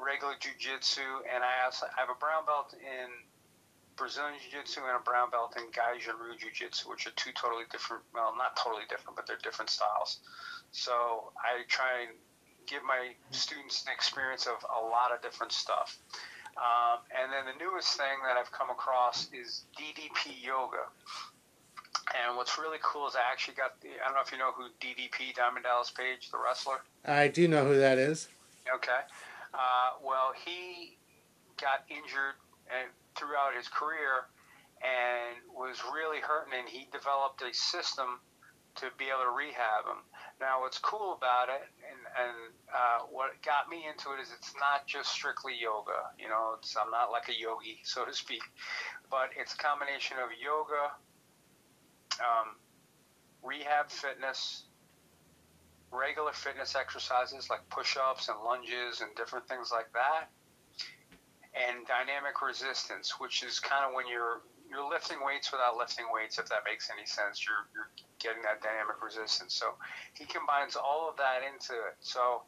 regular 0.00 0.34
jujitsu, 0.40 1.04
and 1.28 1.44
I 1.44 1.64
also 1.64 1.86
I 1.86 2.00
have 2.00 2.10
a 2.10 2.18
brown 2.18 2.46
belt 2.46 2.74
in 2.74 3.08
Brazilian 4.00 4.40
Jiu 4.40 4.60
Jitsu 4.60 4.80
and 4.88 4.96
a 4.96 5.04
brown 5.04 5.28
belt 5.28 5.54
in 5.60 5.68
Gaijin 5.76 6.16
Ryu 6.16 6.32
Jiu 6.40 6.48
Jitsu, 6.50 6.88
which 6.88 7.06
are 7.06 7.12
two 7.20 7.32
totally 7.36 7.64
different, 7.70 8.02
well, 8.14 8.32
not 8.32 8.56
totally 8.56 8.88
different, 8.88 9.14
but 9.14 9.26
they're 9.26 9.42
different 9.44 9.68
styles. 9.68 10.20
So 10.72 11.32
I 11.36 11.68
try 11.68 12.08
and 12.08 12.16
give 12.66 12.80
my 12.82 13.12
students 13.30 13.84
an 13.84 13.92
experience 13.92 14.46
of 14.46 14.64
a 14.64 14.80
lot 14.88 15.12
of 15.12 15.20
different 15.20 15.52
stuff. 15.52 15.98
Um, 16.56 17.04
and 17.12 17.30
then 17.30 17.44
the 17.44 17.56
newest 17.62 17.92
thing 17.96 18.24
that 18.24 18.40
I've 18.40 18.50
come 18.50 18.70
across 18.70 19.28
is 19.36 19.64
DDP 19.76 20.42
Yoga. 20.42 20.88
And 22.16 22.36
what's 22.36 22.58
really 22.58 22.78
cool 22.82 23.06
is 23.06 23.14
I 23.14 23.30
actually 23.30 23.54
got 23.54 23.80
the, 23.82 23.88
I 24.00 24.06
don't 24.06 24.14
know 24.14 24.24
if 24.24 24.32
you 24.32 24.38
know 24.38 24.52
who 24.52 24.72
DDP, 24.80 25.34
Diamond 25.36 25.64
Dallas 25.64 25.90
Page, 25.90 26.30
the 26.30 26.38
wrestler. 26.38 26.80
I 27.04 27.28
do 27.28 27.46
know 27.46 27.66
who 27.66 27.78
that 27.78 27.98
is. 27.98 28.28
Okay. 28.74 29.00
Uh, 29.52 29.98
well, 30.04 30.32
he 30.44 30.96
got 31.60 31.84
injured 31.90 32.38
throughout 33.16 33.54
his 33.56 33.68
career 33.68 34.30
and 34.80 35.36
was 35.52 35.76
really 35.92 36.20
hurting, 36.20 36.54
and 36.56 36.68
he 36.68 36.88
developed 36.92 37.42
a 37.42 37.52
system 37.52 38.20
to 38.76 38.86
be 38.96 39.12
able 39.12 39.26
to 39.28 39.34
rehab 39.36 39.84
him. 39.84 40.00
Now, 40.40 40.62
what's 40.62 40.78
cool 40.78 41.12
about 41.12 41.52
it, 41.52 41.60
and, 41.84 42.00
and 42.16 42.36
uh, 42.72 43.04
what 43.10 43.36
got 43.44 43.68
me 43.68 43.84
into 43.84 44.16
it, 44.16 44.22
is 44.22 44.32
it's 44.32 44.54
not 44.56 44.86
just 44.86 45.12
strictly 45.12 45.52
yoga. 45.60 46.14
You 46.16 46.28
know, 46.28 46.56
I'm 46.80 46.90
not 46.90 47.12
like 47.12 47.28
a 47.28 47.36
yogi, 47.36 47.80
so 47.84 48.04
to 48.04 48.14
speak, 48.14 48.42
but 49.10 49.30
it's 49.36 49.52
a 49.52 49.58
combination 49.58 50.16
of 50.16 50.30
yoga, 50.32 50.96
um, 52.24 52.56
rehab 53.42 53.90
fitness, 53.90 54.64
regular 55.92 56.32
fitness 56.32 56.74
exercises 56.76 57.50
like 57.50 57.68
push-ups 57.68 58.28
and 58.28 58.38
lunges 58.44 59.00
and 59.00 59.14
different 59.16 59.48
things 59.48 59.70
like 59.72 59.92
that 59.92 60.30
and 61.54 61.86
dynamic 61.86 62.38
resistance, 62.42 63.18
which 63.18 63.42
is 63.42 63.58
kind 63.58 63.84
of 63.84 63.94
when 63.94 64.06
you're 64.06 64.42
you're 64.70 64.86
lifting 64.86 65.18
weights 65.26 65.50
without 65.50 65.74
lifting 65.74 66.06
weights, 66.14 66.38
if 66.38 66.46
that 66.46 66.62
makes 66.62 66.90
any 66.94 67.06
sense. 67.06 67.42
You're 67.42 67.66
you're 67.74 67.90
getting 68.22 68.42
that 68.46 68.62
dynamic 68.62 69.02
resistance. 69.02 69.54
So 69.54 69.74
he 70.14 70.24
combines 70.24 70.76
all 70.76 71.10
of 71.10 71.16
that 71.18 71.42
into 71.42 71.74
it. 71.74 71.98
So 71.98 72.46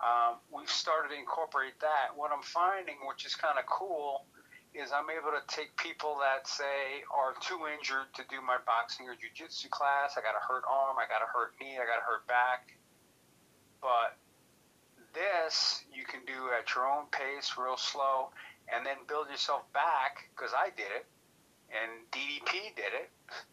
um, 0.00 0.40
we've 0.48 0.72
started 0.72 1.12
to 1.12 1.18
incorporate 1.20 1.76
that. 1.84 2.16
What 2.16 2.32
I'm 2.32 2.42
finding, 2.42 2.96
which 3.04 3.28
is 3.28 3.36
kind 3.36 3.60
of 3.60 3.68
cool, 3.68 4.24
is 4.74 4.94
I'm 4.94 5.10
able 5.10 5.34
to 5.34 5.42
take 5.50 5.74
people 5.76 6.18
that 6.22 6.46
say 6.46 7.02
are 7.10 7.34
too 7.42 7.66
injured 7.66 8.14
to 8.14 8.22
do 8.30 8.38
my 8.40 8.56
boxing 8.62 9.08
or 9.10 9.18
jiu-jitsu 9.18 9.68
class. 9.68 10.14
I 10.14 10.22
got 10.22 10.38
a 10.38 10.44
hurt 10.44 10.62
arm, 10.68 10.94
I 10.98 11.10
got 11.10 11.22
a 11.22 11.30
hurt 11.30 11.58
knee, 11.58 11.74
I 11.74 11.84
got 11.86 11.98
a 11.98 12.06
hurt 12.06 12.26
back, 12.30 12.70
but 13.82 14.14
this 15.12 15.82
you 15.90 16.04
can 16.06 16.20
do 16.26 16.54
at 16.54 16.70
your 16.74 16.86
own 16.86 17.10
pace, 17.10 17.58
real 17.58 17.76
slow, 17.76 18.30
and 18.70 18.86
then 18.86 18.96
build 19.08 19.28
yourself 19.28 19.66
back 19.72 20.30
because 20.34 20.54
I 20.54 20.70
did 20.70 20.90
it 20.94 21.06
and 21.74 21.90
DDP 22.10 22.74
did 22.76 22.94
it. 22.94 23.10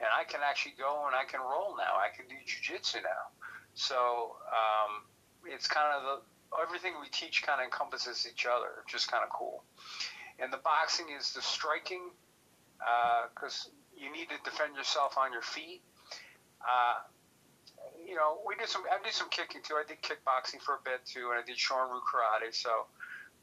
And 0.00 0.08
I 0.08 0.24
can 0.24 0.40
actually 0.40 0.80
go 0.80 1.04
and 1.04 1.14
I 1.14 1.28
can 1.28 1.40
roll 1.44 1.76
now. 1.76 2.00
I 2.00 2.08
can 2.08 2.24
do 2.24 2.32
jujitsu 2.48 3.04
now. 3.04 3.28
So 3.74 4.40
um, 4.48 5.04
it's 5.44 5.68
kind 5.68 5.92
of 5.92 6.00
the 6.02 6.16
everything 6.56 6.94
we 7.00 7.08
teach 7.12 7.42
kind 7.42 7.60
of 7.60 7.66
encompasses 7.66 8.26
each 8.30 8.46
other, 8.46 8.82
is 8.94 9.04
kind 9.04 9.22
of 9.22 9.30
cool. 9.30 9.62
And 10.42 10.52
the 10.52 10.58
boxing 10.64 11.06
is 11.16 11.32
the 11.32 11.42
striking 11.42 12.10
because 13.34 13.68
uh, 13.68 13.76
you 13.96 14.10
need 14.12 14.28
to 14.30 14.38
defend 14.44 14.74
yourself 14.74 15.18
on 15.18 15.32
your 15.32 15.42
feet. 15.42 15.82
Uh, 16.64 17.04
you 18.06 18.14
know, 18.14 18.40
we 18.46 18.54
did 18.56 18.68
some. 18.68 18.82
I 18.90 19.02
did 19.04 19.12
some 19.12 19.28
kicking 19.28 19.60
too. 19.62 19.74
I 19.74 19.84
did 19.86 20.00
kickboxing 20.02 20.60
for 20.60 20.74
a 20.76 20.82
bit 20.84 21.04
too, 21.04 21.32
and 21.32 21.40
I 21.40 21.44
did 21.44 21.56
Shorin-ryu 21.56 22.00
karate. 22.04 22.52
So, 22.52 22.88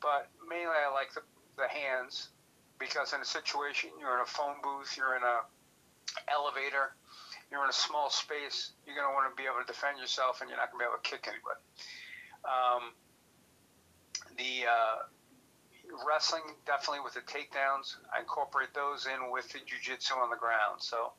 but 0.02 0.30
mainly 0.50 0.74
I 0.74 0.92
like 0.94 1.14
the 1.14 1.22
the 1.58 1.68
hands 1.68 2.30
because 2.80 3.14
in 3.14 3.22
a 3.22 3.26
situation 3.26 3.90
you're 4.00 4.14
in 4.14 4.22
a 4.22 4.30
phone 4.30 4.62
booth, 4.62 4.98
you're 4.98 5.16
in 5.16 5.24
a 5.24 5.42
elevator, 6.30 6.94
you're 7.52 7.64
in 7.64 7.70
a 7.70 7.74
small 7.74 8.10
space, 8.10 8.74
you're 8.86 8.96
going 8.96 9.08
to 9.08 9.14
want 9.14 9.26
to 9.30 9.36
be 9.36 9.46
able 9.50 9.62
to 9.62 9.66
defend 9.66 9.98
yourself, 9.98 10.42
and 10.42 10.50
you're 10.50 10.58
not 10.58 10.72
going 10.72 10.82
to 10.82 10.86
be 10.86 10.90
able 10.90 11.02
to 11.02 11.08
kick 11.10 11.26
anybody. 11.26 11.62
Um, 12.46 12.94
the 14.38 14.70
uh, 14.70 14.98
wrestling 16.08 16.44
definitely 16.66 17.02
with 17.04 17.14
the 17.14 17.22
takedowns, 17.22 17.98
I 18.16 18.20
incorporate 18.20 18.74
those 18.74 19.06
in 19.06 19.32
with 19.32 19.50
the 19.50 19.60
jujitsu 19.60 20.18
on 20.18 20.30
the 20.30 20.36
ground. 20.36 20.80
So 20.80 21.14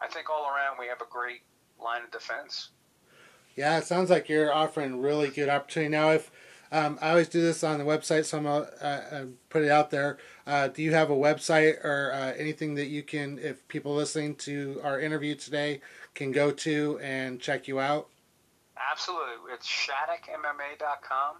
I 0.00 0.08
think 0.08 0.30
all 0.30 0.46
around 0.46 0.76
we 0.78 0.86
have 0.86 1.00
a 1.00 1.10
great 1.10 1.42
line 1.82 2.02
of 2.04 2.10
defense. 2.10 2.70
Yeah, 3.56 3.78
it 3.78 3.84
sounds 3.84 4.10
like 4.10 4.28
you're 4.28 4.52
offering 4.52 5.00
really 5.00 5.28
good 5.28 5.48
opportunity. 5.48 5.90
Now, 5.90 6.10
if 6.10 6.30
um, 6.70 6.98
I 7.02 7.10
always 7.10 7.28
do 7.28 7.42
this 7.42 7.62
on 7.62 7.78
the 7.78 7.84
website, 7.84 8.24
so 8.24 8.38
I'm 8.38 8.44
gonna 8.44 8.66
uh, 8.80 9.14
uh, 9.14 9.24
put 9.50 9.62
it 9.62 9.70
out 9.70 9.90
there. 9.90 10.16
Uh, 10.46 10.68
do 10.68 10.82
you 10.82 10.94
have 10.94 11.10
a 11.10 11.14
website 11.14 11.84
or 11.84 12.12
uh, 12.14 12.32
anything 12.38 12.76
that 12.76 12.86
you 12.86 13.02
can, 13.02 13.38
if 13.38 13.68
people 13.68 13.94
listening 13.94 14.36
to 14.36 14.80
our 14.82 14.98
interview 14.98 15.34
today, 15.34 15.82
can 16.14 16.32
go 16.32 16.50
to 16.50 16.98
and 17.02 17.40
check 17.40 17.68
you 17.68 17.78
out? 17.78 18.08
Absolutely. 18.90 19.52
It's 19.52 19.66
ShaddockMMA.com. 19.66 21.36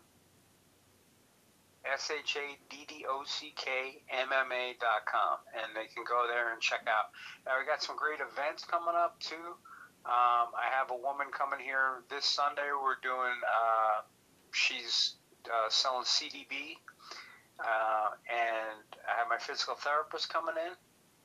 S 1.85 2.11
H 2.11 2.37
A 2.37 2.59
D 2.71 2.87
D 2.87 3.05
O 3.09 3.23
C 3.27 3.53
K 3.57 4.03
M 4.11 4.29
M 4.33 4.53
A 4.53 4.75
dot 4.79 5.03
com, 5.07 5.39
and 5.55 5.75
they 5.75 5.91
can 5.93 6.05
go 6.07 6.27
there 6.29 6.53
and 6.53 6.61
check 6.61 6.87
out. 6.87 7.11
Now 7.47 7.59
we 7.59 7.67
got 7.67 7.83
some 7.83 7.97
great 7.97 8.21
events 8.21 8.65
coming 8.65 8.95
up 8.95 9.19
too. 9.21 9.59
Um, 10.07 10.51
I 10.55 10.67
have 10.71 10.91
a 10.91 10.97
woman 10.97 11.27
coming 11.31 11.61
here 11.61 12.03
this 12.11 12.25
Sunday. 12.25 12.71
We're 12.71 12.99
doing. 13.03 13.39
Uh, 13.43 14.03
she's 14.53 15.15
uh, 15.47 15.69
selling 15.71 16.05
CDB, 16.05 16.79
uh, 17.59 18.15
and 18.31 18.83
I 19.07 19.19
have 19.19 19.29
my 19.29 19.39
physical 19.39 19.75
therapist 19.75 20.29
coming 20.29 20.55
in, 20.59 20.75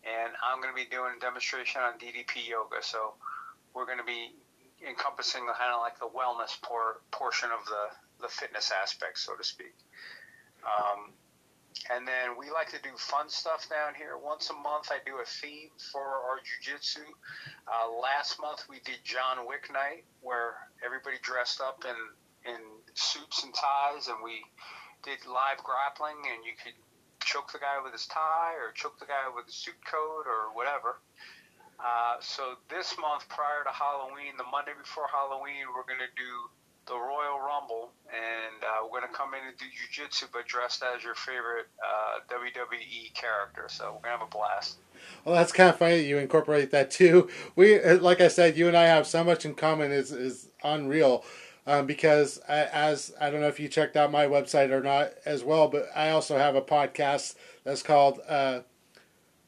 and 0.06 0.34
I'm 0.42 0.62
going 0.62 0.74
to 0.74 0.78
be 0.78 0.90
doing 0.90 1.18
a 1.18 1.20
demonstration 1.20 1.82
on 1.82 1.98
DDP 1.98 2.50
yoga. 2.50 2.82
So 2.82 3.14
we're 3.74 3.86
going 3.86 4.00
to 4.00 4.06
be 4.06 4.34
encompassing 4.86 5.42
kind 5.46 5.74
of 5.74 5.82
like 5.82 5.98
the 5.98 6.10
wellness 6.10 6.58
por- 6.62 7.02
portion 7.12 7.50
of 7.50 7.66
the 7.66 7.94
the 8.22 8.28
fitness 8.28 8.72
aspect, 8.72 9.20
so 9.20 9.36
to 9.36 9.44
speak. 9.44 9.74
Um, 10.68 11.14
and 11.90 12.08
then 12.08 12.36
we 12.38 12.52
like 12.52 12.68
to 12.76 12.82
do 12.84 12.92
fun 12.98 13.30
stuff 13.30 13.70
down 13.70 13.96
here. 13.96 14.18
Once 14.20 14.50
a 14.50 14.54
month, 14.54 14.92
I 14.92 15.00
do 15.06 15.24
a 15.24 15.26
theme 15.26 15.72
for 15.92 16.04
our 16.04 16.44
jujitsu. 16.44 17.08
Uh, 17.64 17.88
last 17.96 18.42
month, 18.42 18.68
we 18.68 18.84
did 18.84 19.00
John 19.04 19.48
Wick 19.48 19.72
night, 19.72 20.04
where 20.20 20.60
everybody 20.84 21.16
dressed 21.22 21.62
up 21.62 21.86
in, 21.88 22.52
in 22.52 22.60
suits 22.94 23.44
and 23.44 23.54
ties, 23.54 24.08
and 24.08 24.18
we 24.24 24.44
did 25.04 25.24
live 25.28 25.64
grappling, 25.64 26.20
and 26.28 26.44
you 26.44 26.60
could 26.60 26.76
choke 27.24 27.52
the 27.54 27.60
guy 27.60 27.80
with 27.80 27.94
his 27.94 28.08
tie, 28.08 28.60
or 28.60 28.76
choke 28.76 29.00
the 29.00 29.08
guy 29.08 29.32
with 29.32 29.48
a 29.48 29.56
suit 29.56 29.80
coat, 29.88 30.28
or 30.28 30.52
whatever. 30.52 31.00
Uh, 31.80 32.18
so 32.20 32.58
this 32.68 32.98
month, 33.00 33.30
prior 33.30 33.64
to 33.64 33.72
Halloween, 33.72 34.36
the 34.36 34.50
Monday 34.52 34.74
before 34.76 35.08
Halloween, 35.08 35.72
we're 35.72 35.88
going 35.88 36.04
to 36.04 36.12
do 36.18 36.32
the 36.88 36.96
Royal 36.96 37.40
Rumble, 37.40 37.92
and 38.10 38.64
uh, 38.64 38.84
we're 38.84 39.00
going 39.00 39.12
to 39.12 39.18
come 39.18 39.34
in 39.34 39.42
and 39.48 39.58
do 39.58 39.66
jujitsu, 39.66 40.26
but 40.32 40.48
dressed 40.48 40.84
as 40.84 41.04
your 41.04 41.16
favorite 41.16 41.68
uh, 41.84 42.20
WWE 42.34 43.14
character. 43.14 43.66
So 43.68 43.86
we're 43.86 43.92
going 43.92 44.04
to 44.04 44.10
have 44.10 44.22
a 44.22 44.26
blast. 44.26 44.78
Well, 45.26 45.36
that's 45.36 45.52
kind 45.52 45.70
of 45.70 45.78
funny 45.78 45.98
that 45.98 46.04
you 46.04 46.18
incorporate 46.18 46.72
that 46.72 46.92
too. 46.92 47.30
We, 47.56 47.80
like 47.82 48.22
I 48.22 48.30
said, 48.30 48.58
you 48.58 48.68
and 48.68 48.78
I 48.78 48.86
have 48.86 49.06
so 49.06 49.24
much 49.24 49.46
in 49.46 49.56
common. 49.56 49.92
is 49.92 50.12
is 50.12 50.50
unreal. 50.64 51.24
Um, 51.66 51.86
because 51.86 52.40
I, 52.48 52.64
as 52.64 53.14
I 53.20 53.30
don't 53.30 53.42
know 53.42 53.50
if 53.50 53.60
you 53.60 53.68
checked 53.68 53.98
out 53.98 54.10
my 54.10 54.26
website 54.26 54.72
or 54.72 54.82
not 54.82 55.12
as 55.26 55.44
well, 55.44 55.68
but 55.68 55.88
I 55.94 56.12
also 56.12 56.38
have 56.38 56.56
a 56.56 56.62
podcast 56.62 57.36
that's 57.66 57.84
called 57.84 58.22
uh, 58.26 58.62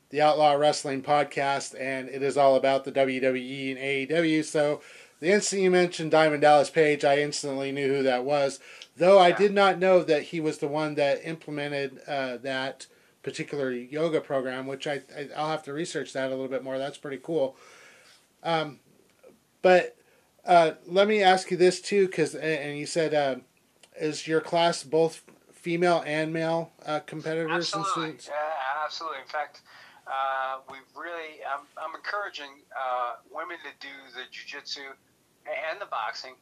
the 0.09 0.21
Outlaw 0.21 0.53
Wrestling 0.53 1.01
Podcast, 1.01 1.79
and 1.79 2.09
it 2.09 2.21
is 2.21 2.35
all 2.35 2.55
about 2.55 2.83
the 2.83 2.91
WWE 2.91 3.71
and 3.71 3.79
AEW. 3.79 4.43
So 4.43 4.81
the 5.19 5.31
instant 5.31 5.61
you 5.61 5.71
mentioned 5.71 6.11
Diamond 6.11 6.41
Dallas 6.41 6.69
Page, 6.69 7.03
I 7.03 7.19
instantly 7.19 7.71
knew 7.71 7.87
who 7.87 8.03
that 8.03 8.23
was. 8.23 8.59
Though 8.95 9.19
I 9.19 9.31
did 9.31 9.53
not 9.53 9.79
know 9.79 10.03
that 10.03 10.23
he 10.23 10.39
was 10.39 10.57
the 10.57 10.67
one 10.67 10.95
that 10.95 11.21
implemented 11.23 11.99
uh, 12.07 12.37
that 12.37 12.87
particular 13.23 13.71
yoga 13.71 14.21
program, 14.21 14.67
which 14.67 14.87
I, 14.87 15.01
I 15.15 15.41
will 15.41 15.49
have 15.49 15.63
to 15.63 15.73
research 15.73 16.13
that 16.13 16.27
a 16.27 16.29
little 16.31 16.47
bit 16.47 16.63
more. 16.63 16.77
That's 16.77 16.97
pretty 16.97 17.19
cool. 17.21 17.55
Um, 18.43 18.79
but 19.61 19.95
uh, 20.45 20.71
let 20.85 21.07
me 21.07 21.21
ask 21.21 21.51
you 21.51 21.57
this 21.57 21.81
too, 21.81 22.07
because 22.07 22.35
and 22.35 22.77
you 22.77 22.85
said 22.85 23.13
uh, 23.13 23.35
is 23.99 24.27
your 24.27 24.41
class 24.41 24.83
both 24.83 25.23
female 25.51 26.03
and 26.05 26.31
male 26.33 26.71
uh, 26.85 26.99
competitors 27.01 27.73
absolutely. 27.73 27.87
and 27.87 28.21
students? 28.21 28.27
Yeah, 28.27 28.83
absolutely. 28.85 29.19
In 29.19 29.27
fact, 29.27 29.61
uh, 30.07 30.59
we 30.71 30.77
really 30.99 31.43
I'm, 31.45 31.65
I'm 31.77 31.95
encouraging 31.95 32.63
uh, 32.71 33.15
women 33.31 33.57
to 33.57 33.87
do 33.87 33.93
the 34.15 34.23
jujitsu 34.31 34.95
and 35.45 35.81
the 35.81 35.85
boxing 35.85 36.35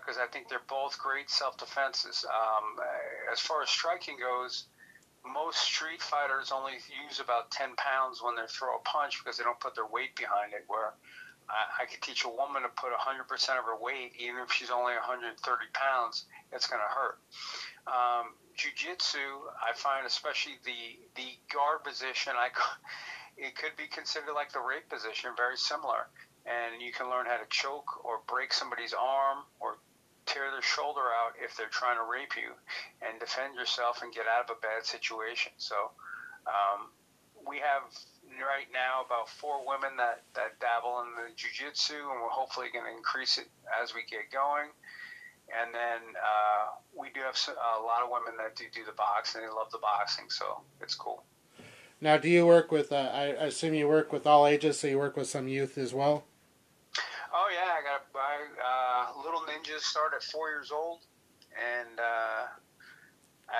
because 0.00 0.16
I 0.18 0.26
think 0.26 0.48
they're 0.48 0.64
both 0.68 0.98
great 0.98 1.30
self 1.30 1.58
defenses. 1.58 2.24
Um, 2.24 2.76
as 3.32 3.40
far 3.40 3.62
as 3.62 3.68
striking 3.68 4.16
goes, 4.18 4.66
most 5.24 5.58
street 5.58 6.00
fighters 6.02 6.52
only 6.52 6.78
use 7.04 7.20
about 7.20 7.50
10 7.50 7.76
pounds 7.76 8.22
when 8.22 8.36
they 8.36 8.46
throw 8.48 8.76
a 8.76 8.82
punch 8.82 9.22
because 9.22 9.38
they 9.38 9.44
don't 9.44 9.60
put 9.60 9.74
their 9.74 9.86
weight 9.86 10.16
behind 10.16 10.52
it. 10.52 10.64
Where 10.66 10.94
I, 11.48 11.82
I 11.82 11.86
could 11.86 12.02
teach 12.02 12.24
a 12.24 12.28
woman 12.28 12.62
to 12.62 12.68
put 12.68 12.90
100% 12.90 13.22
of 13.58 13.64
her 13.64 13.78
weight, 13.78 14.12
even 14.18 14.42
if 14.42 14.52
she's 14.52 14.70
only 14.70 14.94
130 14.94 15.34
pounds, 15.72 16.24
it's 16.52 16.66
going 16.66 16.82
to 16.82 16.92
hurt. 16.92 17.18
Um, 17.86 18.34
jiu-jitsu, 18.56 19.46
I 19.62 19.74
find, 19.74 20.06
especially 20.06 20.58
the 20.64 20.98
the 21.14 21.28
guard 21.52 21.84
position, 21.84 22.34
I 22.34 22.50
it 23.36 23.54
could 23.54 23.76
be 23.76 23.86
considered 23.86 24.34
like 24.34 24.52
the 24.52 24.60
rape 24.60 24.88
position, 24.88 25.30
very 25.36 25.56
similar. 25.56 26.08
And 26.46 26.80
you 26.80 26.92
can 26.92 27.10
learn 27.10 27.26
how 27.26 27.36
to 27.36 27.48
choke 27.50 28.04
or 28.04 28.20
break 28.28 28.52
somebody's 28.52 28.94
arm 28.94 29.38
or 29.58 29.78
tear 30.26 30.50
their 30.50 30.62
shoulder 30.62 31.00
out 31.00 31.34
if 31.42 31.56
they're 31.56 31.68
trying 31.68 31.96
to 31.98 32.06
rape 32.06 32.36
you, 32.36 32.54
and 33.02 33.18
defend 33.20 33.54
yourself 33.54 34.02
and 34.02 34.14
get 34.14 34.26
out 34.26 34.48
of 34.48 34.56
a 34.56 34.60
bad 34.60 34.86
situation. 34.86 35.52
So. 35.58 35.90
Um, 36.46 36.90
we 37.46 37.58
have 37.58 37.86
right 38.42 38.66
now 38.72 39.06
about 39.06 39.28
four 39.28 39.62
women 39.66 39.96
that, 39.96 40.22
that 40.34 40.58
dabble 40.60 41.00
in 41.06 41.14
the 41.14 41.30
jiu-jitsu 41.36 41.94
and 41.94 42.20
we're 42.20 42.28
hopefully 42.28 42.66
going 42.72 42.84
to 42.84 42.90
increase 42.90 43.38
it 43.38 43.48
as 43.80 43.94
we 43.94 44.02
get 44.10 44.30
going 44.32 44.68
and 45.54 45.72
then 45.72 46.02
uh, 46.18 46.74
we 46.98 47.08
do 47.14 47.20
have 47.20 47.38
a 47.46 47.82
lot 47.82 48.02
of 48.02 48.10
women 48.10 48.34
that 48.36 48.56
do 48.56 48.64
do 48.74 48.84
the 48.84 48.92
boxing 48.92 49.40
they 49.40 49.48
love 49.48 49.70
the 49.70 49.78
boxing 49.78 50.26
so 50.28 50.60
it's 50.82 50.94
cool 50.94 51.22
now 52.00 52.16
do 52.16 52.28
you 52.28 52.44
work 52.44 52.72
with 52.72 52.92
uh, 52.92 53.10
I 53.14 53.46
assume 53.46 53.74
you 53.74 53.88
work 53.88 54.12
with 54.12 54.26
all 54.26 54.46
ages 54.46 54.78
so 54.80 54.88
you 54.88 54.98
work 54.98 55.16
with 55.16 55.28
some 55.28 55.48
youth 55.48 55.78
as 55.78 55.94
well 55.94 56.24
oh 57.32 57.48
yeah 57.54 57.72
i 57.72 57.80
got 57.82 58.04
my 58.12 58.36
uh, 58.58 59.24
little 59.24 59.44
ninjas 59.66 59.80
start 59.80 60.12
at 60.14 60.22
four 60.22 60.50
years 60.50 60.70
old 60.70 61.00
and 61.56 61.98
uh, 61.98 62.46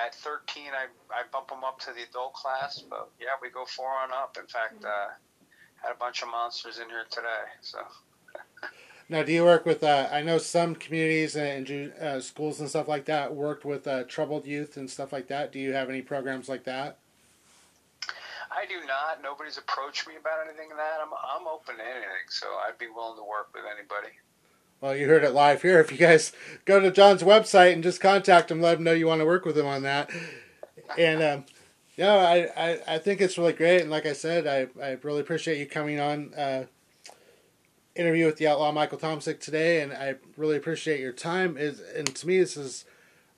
at 0.05 0.15
13, 0.15 0.63
I, 0.73 0.85
I 1.13 1.23
bump 1.31 1.49
them 1.49 1.63
up 1.63 1.79
to 1.81 1.93
the 1.93 2.03
adult 2.09 2.33
class, 2.33 2.83
but 2.89 3.09
yeah, 3.19 3.27
we 3.41 3.49
go 3.49 3.65
four 3.65 3.89
on 3.89 4.11
up. 4.11 4.37
In 4.39 4.47
fact, 4.47 4.83
uh, 4.83 5.07
had 5.81 5.91
a 5.91 5.97
bunch 5.97 6.21
of 6.21 6.29
monsters 6.29 6.79
in 6.79 6.89
here 6.89 7.05
today. 7.09 7.47
So. 7.61 7.79
now, 9.09 9.23
do 9.23 9.31
you 9.31 9.43
work 9.43 9.65
with? 9.65 9.83
Uh, 9.83 10.09
I 10.11 10.21
know 10.21 10.37
some 10.37 10.75
communities 10.75 11.35
and 11.35 11.93
uh, 12.01 12.19
schools 12.19 12.59
and 12.59 12.69
stuff 12.69 12.87
like 12.87 13.05
that 13.05 13.33
worked 13.33 13.65
with 13.65 13.87
uh, 13.87 14.03
troubled 14.03 14.45
youth 14.45 14.77
and 14.77 14.89
stuff 14.89 15.13
like 15.13 15.27
that. 15.27 15.51
Do 15.51 15.59
you 15.59 15.73
have 15.73 15.89
any 15.89 16.01
programs 16.01 16.49
like 16.49 16.65
that? 16.65 16.99
I 18.51 18.65
do 18.65 18.85
not. 18.87 19.21
Nobody's 19.21 19.57
approached 19.57 20.07
me 20.07 20.15
about 20.19 20.45
anything 20.47 20.69
like 20.69 20.77
that. 20.77 20.99
I'm 21.01 21.13
I'm 21.13 21.47
open 21.47 21.77
to 21.77 21.83
anything, 21.83 22.27
so 22.29 22.47
I'd 22.67 22.77
be 22.77 22.87
willing 22.87 23.17
to 23.17 23.23
work 23.23 23.49
with 23.53 23.63
anybody. 23.65 24.13
Well, 24.79 24.95
you 24.95 25.07
heard 25.07 25.23
it 25.23 25.33
live 25.33 25.63
here. 25.63 25.79
If 25.79 25.91
you 25.91 25.97
guys 25.97 26.31
go 26.65 26.79
to 26.79 26.91
John's 26.91 27.23
website 27.23 27.73
and 27.73 27.81
just 27.81 27.99
contact 27.99 28.51
him, 28.51 28.61
let 28.61 28.77
him 28.77 28.83
know 28.83 28.93
you 28.93 29.07
want 29.07 29.21
to 29.21 29.25
work 29.25 29.43
with 29.43 29.57
him 29.57 29.65
on 29.65 29.81
that. 29.81 30.11
And 30.97 31.23
um, 31.23 31.45
yeah, 31.95 32.13
I, 32.13 32.49
I, 32.55 32.79
I 32.87 32.97
think 32.99 33.19
it's 33.19 33.39
really 33.39 33.53
great. 33.53 33.81
And 33.81 33.89
like 33.89 34.05
I 34.05 34.13
said, 34.13 34.45
I, 34.45 34.67
I 34.83 34.97
really 35.01 35.21
appreciate 35.21 35.57
you 35.57 35.65
coming 35.65 35.99
on 35.99 36.31
uh, 36.35 36.65
interview 37.95 38.27
with 38.27 38.37
the 38.37 38.47
outlaw 38.47 38.71
Michael 38.71 38.99
Tomsik 38.99 39.39
today, 39.39 39.81
and 39.81 39.91
I 39.91 40.15
really 40.37 40.57
appreciate 40.57 40.99
your 40.99 41.11
time. 41.11 41.57
Is 41.57 41.79
and 41.79 42.15
to 42.15 42.27
me, 42.27 42.37
this 42.37 42.55
is 42.55 42.85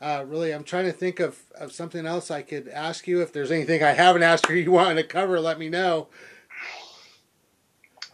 uh, 0.02 0.26
really 0.28 0.54
I'm 0.54 0.66
trying 0.66 0.86
to 0.86 0.92
think 0.92 1.22
of, 1.22 1.40
of 1.56 1.72
something 1.72 2.06
else 2.06 2.30
I 2.30 2.42
could 2.42 2.68
ask 2.68 3.08
you. 3.08 3.22
If 3.22 3.32
there's 3.32 3.52
anything 3.52 3.82
I 3.82 3.92
haven't 3.92 4.24
asked 4.24 4.50
you 4.50 4.56
you 4.58 4.72
want 4.72 4.98
to 4.98 5.04
cover, 5.06 5.40
let 5.40 5.58
me 5.58 5.70
know. 5.70 6.10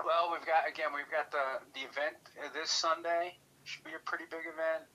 Well, 0.05 0.29
we've 0.31 0.45
got 0.45 0.69
again, 0.69 0.89
we've 0.93 1.11
got 1.11 1.31
the 1.31 1.65
the 1.73 1.79
event 1.79 2.17
this 2.65 2.73
Sunday. 2.73 3.37
Should 3.63 3.83
be 3.83 3.93
a 3.93 4.01
pretty 4.09 4.25
big 4.25 4.41
event. 4.41 4.89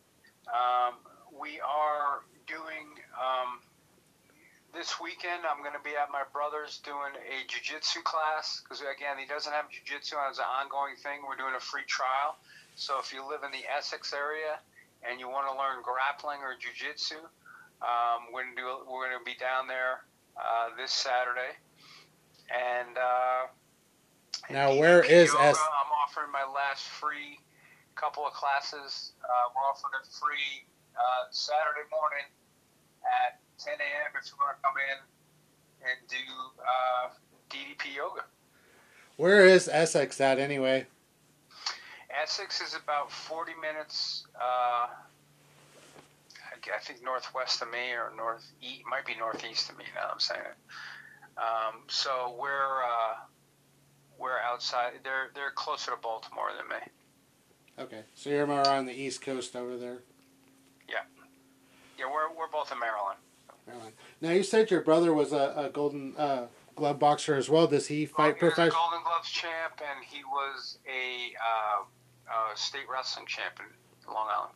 Um, 0.50 0.98
we 1.30 1.62
are 1.62 2.26
doing 2.50 2.98
um, 3.14 3.62
this 4.74 4.98
weekend. 4.98 5.46
I'm 5.46 5.62
going 5.62 5.78
to 5.78 5.86
be 5.86 5.94
at 5.94 6.10
my 6.10 6.26
brother's 6.34 6.82
doing 6.82 7.14
a 7.14 7.46
jiu-jitsu 7.46 8.02
class 8.02 8.58
because 8.58 8.82
again, 8.82 9.22
he 9.22 9.26
doesn't 9.30 9.54
have 9.54 9.70
jiu-jitsu 9.70 10.18
as 10.18 10.42
an 10.42 10.50
ongoing 10.50 10.98
thing. 10.98 11.22
We're 11.22 11.38
doing 11.38 11.54
a 11.54 11.62
free 11.62 11.86
trial. 11.86 12.42
So 12.74 12.98
if 12.98 13.14
you 13.14 13.22
live 13.22 13.46
in 13.46 13.54
the 13.54 13.62
Essex 13.70 14.10
area 14.10 14.58
and 15.06 15.22
you 15.22 15.30
want 15.30 15.46
to 15.46 15.54
learn 15.54 15.86
grappling 15.86 16.42
or 16.42 16.58
jiu-jitsu, 16.58 17.22
um, 17.86 18.34
we're 18.34 18.50
going 18.50 18.58
to 18.58 18.66
do. 18.66 18.66
We're 18.82 19.06
going 19.06 19.14
to 19.14 19.22
be 19.22 19.38
down 19.38 19.70
there 19.70 20.02
uh, 20.34 20.74
this 20.74 20.90
Saturday, 20.90 21.54
and. 22.50 22.98
Uh, 22.98 23.42
now, 24.50 24.74
where 24.74 25.06
is 25.06 25.30
yoga, 25.30 25.54
S? 25.54 25.58
I'm 25.58 25.92
offering 26.02 26.32
my 26.34 26.42
last 26.50 26.82
free 26.82 27.38
couple 28.00 28.26
of 28.26 28.32
classes. 28.32 29.12
Uh, 29.22 29.52
we're 29.54 29.68
offering 29.68 29.92
it 30.00 30.08
free 30.08 30.64
uh, 30.96 31.28
Saturday 31.30 31.84
morning 31.92 32.24
at 33.04 33.38
10 33.62 33.74
a.m. 33.76 34.10
if 34.16 34.24
you 34.32 34.36
want 34.40 34.56
to 34.56 34.62
come 34.64 34.74
in 34.80 34.98
and 35.84 35.98
do 36.08 36.24
uh, 36.64 37.12
DDP 37.52 37.96
yoga. 37.96 38.24
Where 39.16 39.44
is 39.46 39.68
Essex 39.68 40.18
at 40.20 40.38
anyway? 40.38 40.86
Essex 42.10 42.62
is 42.62 42.74
about 42.74 43.12
40 43.12 43.52
minutes. 43.60 44.24
Uh, 44.34 44.88
I 46.74 46.78
think 46.80 47.04
northwest 47.04 47.60
of 47.62 47.70
me 47.70 47.92
or 47.92 48.12
north 48.16 48.46
east, 48.62 48.82
might 48.88 49.04
be 49.04 49.14
northeast 49.18 49.70
of 49.70 49.78
me. 49.78 49.84
Now 49.94 50.10
I'm 50.12 50.20
saying 50.20 50.40
it. 50.40 51.38
Um, 51.38 51.82
so 51.88 52.36
we're 52.38 52.82
uh, 52.82 53.14
we're 54.18 54.38
outside. 54.38 54.92
They're 55.04 55.30
they're 55.34 55.52
closer 55.52 55.92
to 55.92 55.96
Baltimore 55.96 56.50
than 56.56 56.68
me. 56.68 56.86
Okay, 57.80 58.02
so 58.14 58.28
you're 58.28 58.46
more 58.46 58.68
on 58.68 58.84
the 58.84 58.92
East 58.92 59.22
Coast 59.22 59.56
over 59.56 59.78
there. 59.78 59.98
Yeah, 60.86 60.96
yeah, 61.98 62.04
we're 62.06 62.28
we're 62.36 62.50
both 62.52 62.70
in 62.70 62.78
Maryland. 62.78 63.16
Maryland. 63.66 63.94
Now 64.20 64.32
you 64.32 64.42
said 64.42 64.70
your 64.70 64.82
brother 64.82 65.14
was 65.14 65.32
a, 65.32 65.54
a 65.56 65.70
Golden 65.70 66.14
uh, 66.18 66.46
Glove 66.76 66.98
boxer 66.98 67.36
as 67.36 67.48
well. 67.48 67.66
Does 67.66 67.86
he 67.86 68.04
fight 68.04 68.34
well, 68.40 68.50
professionally? 68.50 68.70
Golden 68.70 69.02
Gloves 69.02 69.30
champ, 69.30 69.80
and 69.80 70.04
he 70.04 70.22
was 70.24 70.78
a 70.86 71.32
uh, 71.40 71.82
uh, 72.30 72.54
state 72.54 72.84
wrestling 72.92 73.26
champion 73.26 73.70
in 74.06 74.12
Long 74.12 74.28
Island. 74.30 74.54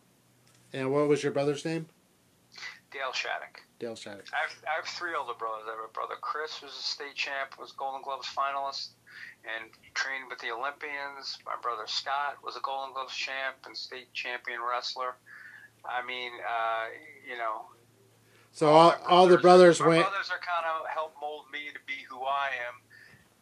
And 0.74 0.92
what 0.92 1.08
was 1.08 1.22
your 1.22 1.32
brother's 1.32 1.64
name? 1.64 1.86
Dale 2.90 3.12
Shaddock. 3.12 3.62
Dale 3.78 3.96
Shaddock. 3.96 4.26
I 4.32 4.42
have, 4.42 4.64
I 4.66 4.76
have 4.76 4.84
three 4.84 5.14
older 5.18 5.34
brothers. 5.38 5.64
I 5.66 5.70
have 5.70 5.90
a 5.90 5.92
brother 5.92 6.14
Chris, 6.20 6.58
who's 6.58 6.70
a 6.70 6.82
state 6.82 7.14
champ, 7.14 7.58
was 7.58 7.72
Golden 7.72 8.02
Gloves 8.02 8.28
finalist 8.28 8.90
and 9.44 9.70
trained 9.94 10.28
with 10.28 10.38
the 10.38 10.50
Olympians. 10.50 11.38
My 11.44 11.56
brother 11.60 11.84
Scott 11.86 12.38
was 12.42 12.56
a 12.56 12.60
Golden 12.60 12.92
Gloves 12.94 13.14
champ 13.14 13.56
and 13.66 13.76
state 13.76 14.12
champion 14.12 14.60
wrestler. 14.60 15.16
I 15.84 16.04
mean, 16.04 16.32
uh, 16.40 16.86
you 17.28 17.36
know. 17.36 17.68
So 18.52 18.68
all, 18.68 18.90
brothers, 18.90 19.06
all 19.08 19.26
the 19.26 19.38
brothers 19.38 19.80
went. 19.80 20.02
brothers 20.02 20.30
are 20.30 20.40
kind 20.40 20.64
of 20.64 20.88
helped 20.88 21.20
mold 21.20 21.44
me 21.52 21.68
to 21.74 21.80
be 21.86 22.06
who 22.08 22.22
I 22.22 22.54
am. 22.68 22.80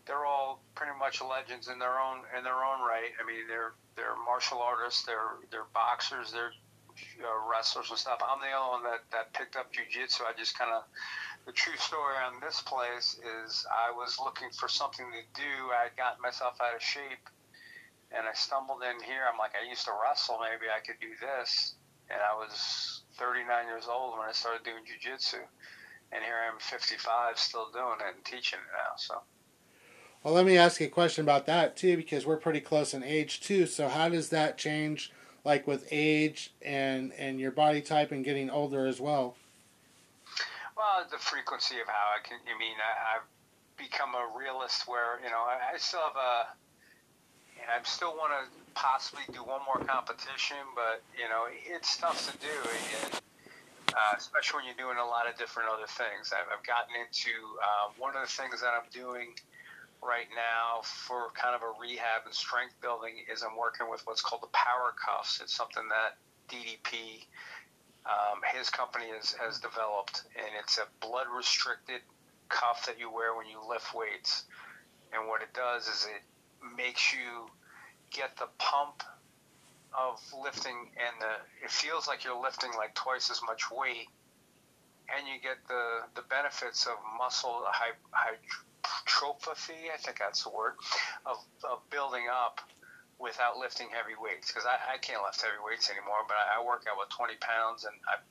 They're 0.06 0.26
all 0.26 0.60
pretty 0.74 0.98
much 0.98 1.22
legends 1.22 1.68
in 1.68 1.78
their 1.78 2.00
own 2.00 2.26
in 2.36 2.42
their 2.42 2.58
own 2.64 2.80
right. 2.82 3.14
I 3.22 3.26
mean, 3.26 3.46
they're 3.46 3.74
they're 3.94 4.16
martial 4.26 4.58
artists, 4.58 5.04
they're 5.04 5.38
they're 5.50 5.70
boxers, 5.72 6.32
they're 6.32 6.52
uh, 7.22 7.48
wrestlers 7.48 7.90
and 7.90 7.98
stuff. 7.98 8.20
I'm 8.20 8.40
the 8.40 8.52
only 8.52 8.82
one 8.82 8.84
that 8.84 9.04
that 9.12 9.32
picked 9.32 9.56
up 9.56 9.72
jujitsu. 9.72 10.22
I 10.22 10.32
just 10.36 10.58
kind 10.58 10.70
of 10.72 10.84
the 11.46 11.52
true 11.52 11.76
story 11.76 12.16
on 12.24 12.40
this 12.40 12.60
place 12.62 13.18
is 13.18 13.66
I 13.70 13.90
was 13.90 14.18
looking 14.22 14.50
for 14.50 14.68
something 14.68 15.06
to 15.10 15.40
do. 15.40 15.52
I 15.74 15.84
had 15.90 15.96
gotten 15.96 16.22
myself 16.22 16.54
out 16.60 16.74
of 16.74 16.82
shape, 16.82 17.26
and 18.12 18.26
I 18.26 18.32
stumbled 18.34 18.82
in 18.82 19.02
here. 19.02 19.22
I'm 19.30 19.38
like, 19.38 19.52
I 19.58 19.68
used 19.68 19.84
to 19.86 19.92
wrestle. 19.92 20.38
Maybe 20.40 20.70
I 20.70 20.80
could 20.84 21.00
do 21.00 21.14
this. 21.20 21.74
and 22.10 22.20
I 22.20 22.34
was 22.36 23.02
39 23.18 23.66
years 23.66 23.86
old 23.90 24.18
when 24.18 24.28
I 24.28 24.32
started 24.32 24.64
doing 24.64 24.84
jujitsu, 24.84 25.40
and 26.12 26.24
here 26.24 26.34
I 26.44 26.52
am, 26.52 26.58
55, 26.60 27.38
still 27.38 27.68
doing 27.72 27.98
it 28.00 28.14
and 28.16 28.24
teaching 28.24 28.58
it 28.58 28.72
now. 28.72 28.94
So. 28.96 29.22
Well, 30.22 30.34
let 30.34 30.46
me 30.46 30.56
ask 30.56 30.80
you 30.80 30.86
a 30.86 30.90
question 30.90 31.24
about 31.24 31.46
that 31.46 31.76
too, 31.76 31.96
because 31.96 32.26
we're 32.26 32.36
pretty 32.36 32.60
close 32.60 32.94
in 32.94 33.02
age 33.02 33.40
too. 33.40 33.66
So, 33.66 33.88
how 33.88 34.08
does 34.08 34.28
that 34.28 34.58
change, 34.58 35.12
like 35.44 35.66
with 35.66 35.88
age 35.90 36.54
and 36.62 37.12
and 37.14 37.40
your 37.40 37.50
body 37.50 37.80
type 37.80 38.12
and 38.12 38.24
getting 38.24 38.50
older 38.50 38.86
as 38.86 39.00
well? 39.00 39.36
Well, 40.82 41.06
the 41.06 41.22
frequency 41.22 41.78
of 41.78 41.86
how 41.86 42.10
I 42.10 42.18
can. 42.26 42.42
I 42.42 42.58
mean, 42.58 42.74
I, 42.74 42.92
I've 43.14 43.28
become 43.78 44.18
a 44.18 44.26
realist 44.34 44.90
where 44.90 45.22
you 45.22 45.30
know 45.30 45.38
I, 45.38 45.74
I 45.74 45.78
still 45.78 46.02
have 46.02 46.18
a. 46.18 46.34
I 47.70 47.78
still 47.86 48.18
want 48.18 48.34
to 48.34 48.50
possibly 48.74 49.22
do 49.30 49.46
one 49.46 49.62
more 49.62 49.78
competition, 49.86 50.58
but 50.74 51.06
you 51.14 51.30
know 51.30 51.46
it's 51.46 51.94
tough 52.02 52.18
to 52.26 52.34
do, 52.42 52.50
and, 52.50 53.22
uh, 53.94 54.18
especially 54.18 54.58
when 54.58 54.74
you're 54.74 54.82
doing 54.82 54.98
a 54.98 55.06
lot 55.06 55.30
of 55.30 55.38
different 55.38 55.70
other 55.70 55.86
things. 55.86 56.34
I've, 56.34 56.50
I've 56.50 56.66
gotten 56.66 56.98
into 56.98 57.30
uh, 57.62 57.94
one 58.02 58.18
of 58.18 58.26
the 58.26 58.32
things 58.34 58.58
that 58.58 58.74
I'm 58.74 58.90
doing 58.90 59.38
right 60.02 60.26
now 60.34 60.82
for 60.82 61.30
kind 61.38 61.54
of 61.54 61.62
a 61.62 61.78
rehab 61.78 62.26
and 62.26 62.34
strength 62.34 62.74
building 62.82 63.22
is 63.30 63.46
I'm 63.46 63.54
working 63.54 63.86
with 63.86 64.02
what's 64.02 64.18
called 64.18 64.42
the 64.42 64.50
power 64.50 64.90
cuffs. 64.98 65.38
It's 65.38 65.54
something 65.54 65.86
that 65.94 66.18
DDP, 66.50 67.22
um, 68.06 68.40
his 68.56 68.70
company 68.70 69.06
has, 69.14 69.32
has 69.32 69.58
developed, 69.58 70.22
and 70.36 70.46
it's 70.60 70.78
a 70.78 70.86
blood 71.06 71.26
restricted 71.34 72.00
cuff 72.48 72.86
that 72.86 72.98
you 72.98 73.10
wear 73.12 73.36
when 73.36 73.46
you 73.46 73.58
lift 73.68 73.94
weights. 73.94 74.44
And 75.12 75.28
what 75.28 75.42
it 75.42 75.52
does 75.54 75.86
is 75.86 76.06
it 76.06 76.22
makes 76.76 77.12
you 77.12 77.48
get 78.10 78.36
the 78.36 78.48
pump 78.58 79.02
of 79.96 80.20
lifting, 80.42 80.90
and 80.96 81.20
the 81.20 81.64
it 81.64 81.70
feels 81.70 82.08
like 82.08 82.24
you're 82.24 82.40
lifting 82.40 82.70
like 82.76 82.94
twice 82.94 83.30
as 83.30 83.40
much 83.46 83.70
weight, 83.70 84.08
and 85.14 85.28
you 85.28 85.40
get 85.40 85.58
the 85.68 86.00
the 86.14 86.22
benefits 86.28 86.86
of 86.86 86.94
muscle 87.18 87.64
hypertrophy. 88.10 89.90
I 89.92 89.98
think 89.98 90.18
that's 90.18 90.42
the 90.44 90.50
word 90.50 90.74
of, 91.26 91.36
of 91.62 91.78
building 91.90 92.24
up 92.32 92.60
without 93.18 93.58
lifting 93.58 93.88
heavy 93.92 94.18
weights 94.18 94.50
because 94.50 94.66
I, 94.66 94.94
I 94.94 94.98
can't 94.98 95.22
lift 95.22 95.40
heavy 95.40 95.60
weights 95.64 95.90
anymore. 95.90 96.24
But 96.26 96.36
I, 96.38 96.60
I 96.60 96.64
work 96.64 96.84
out 96.90 96.98
with 96.98 97.08
20 97.10 97.34
pounds, 97.40 97.84
and 97.84 97.94
I've 98.08 98.24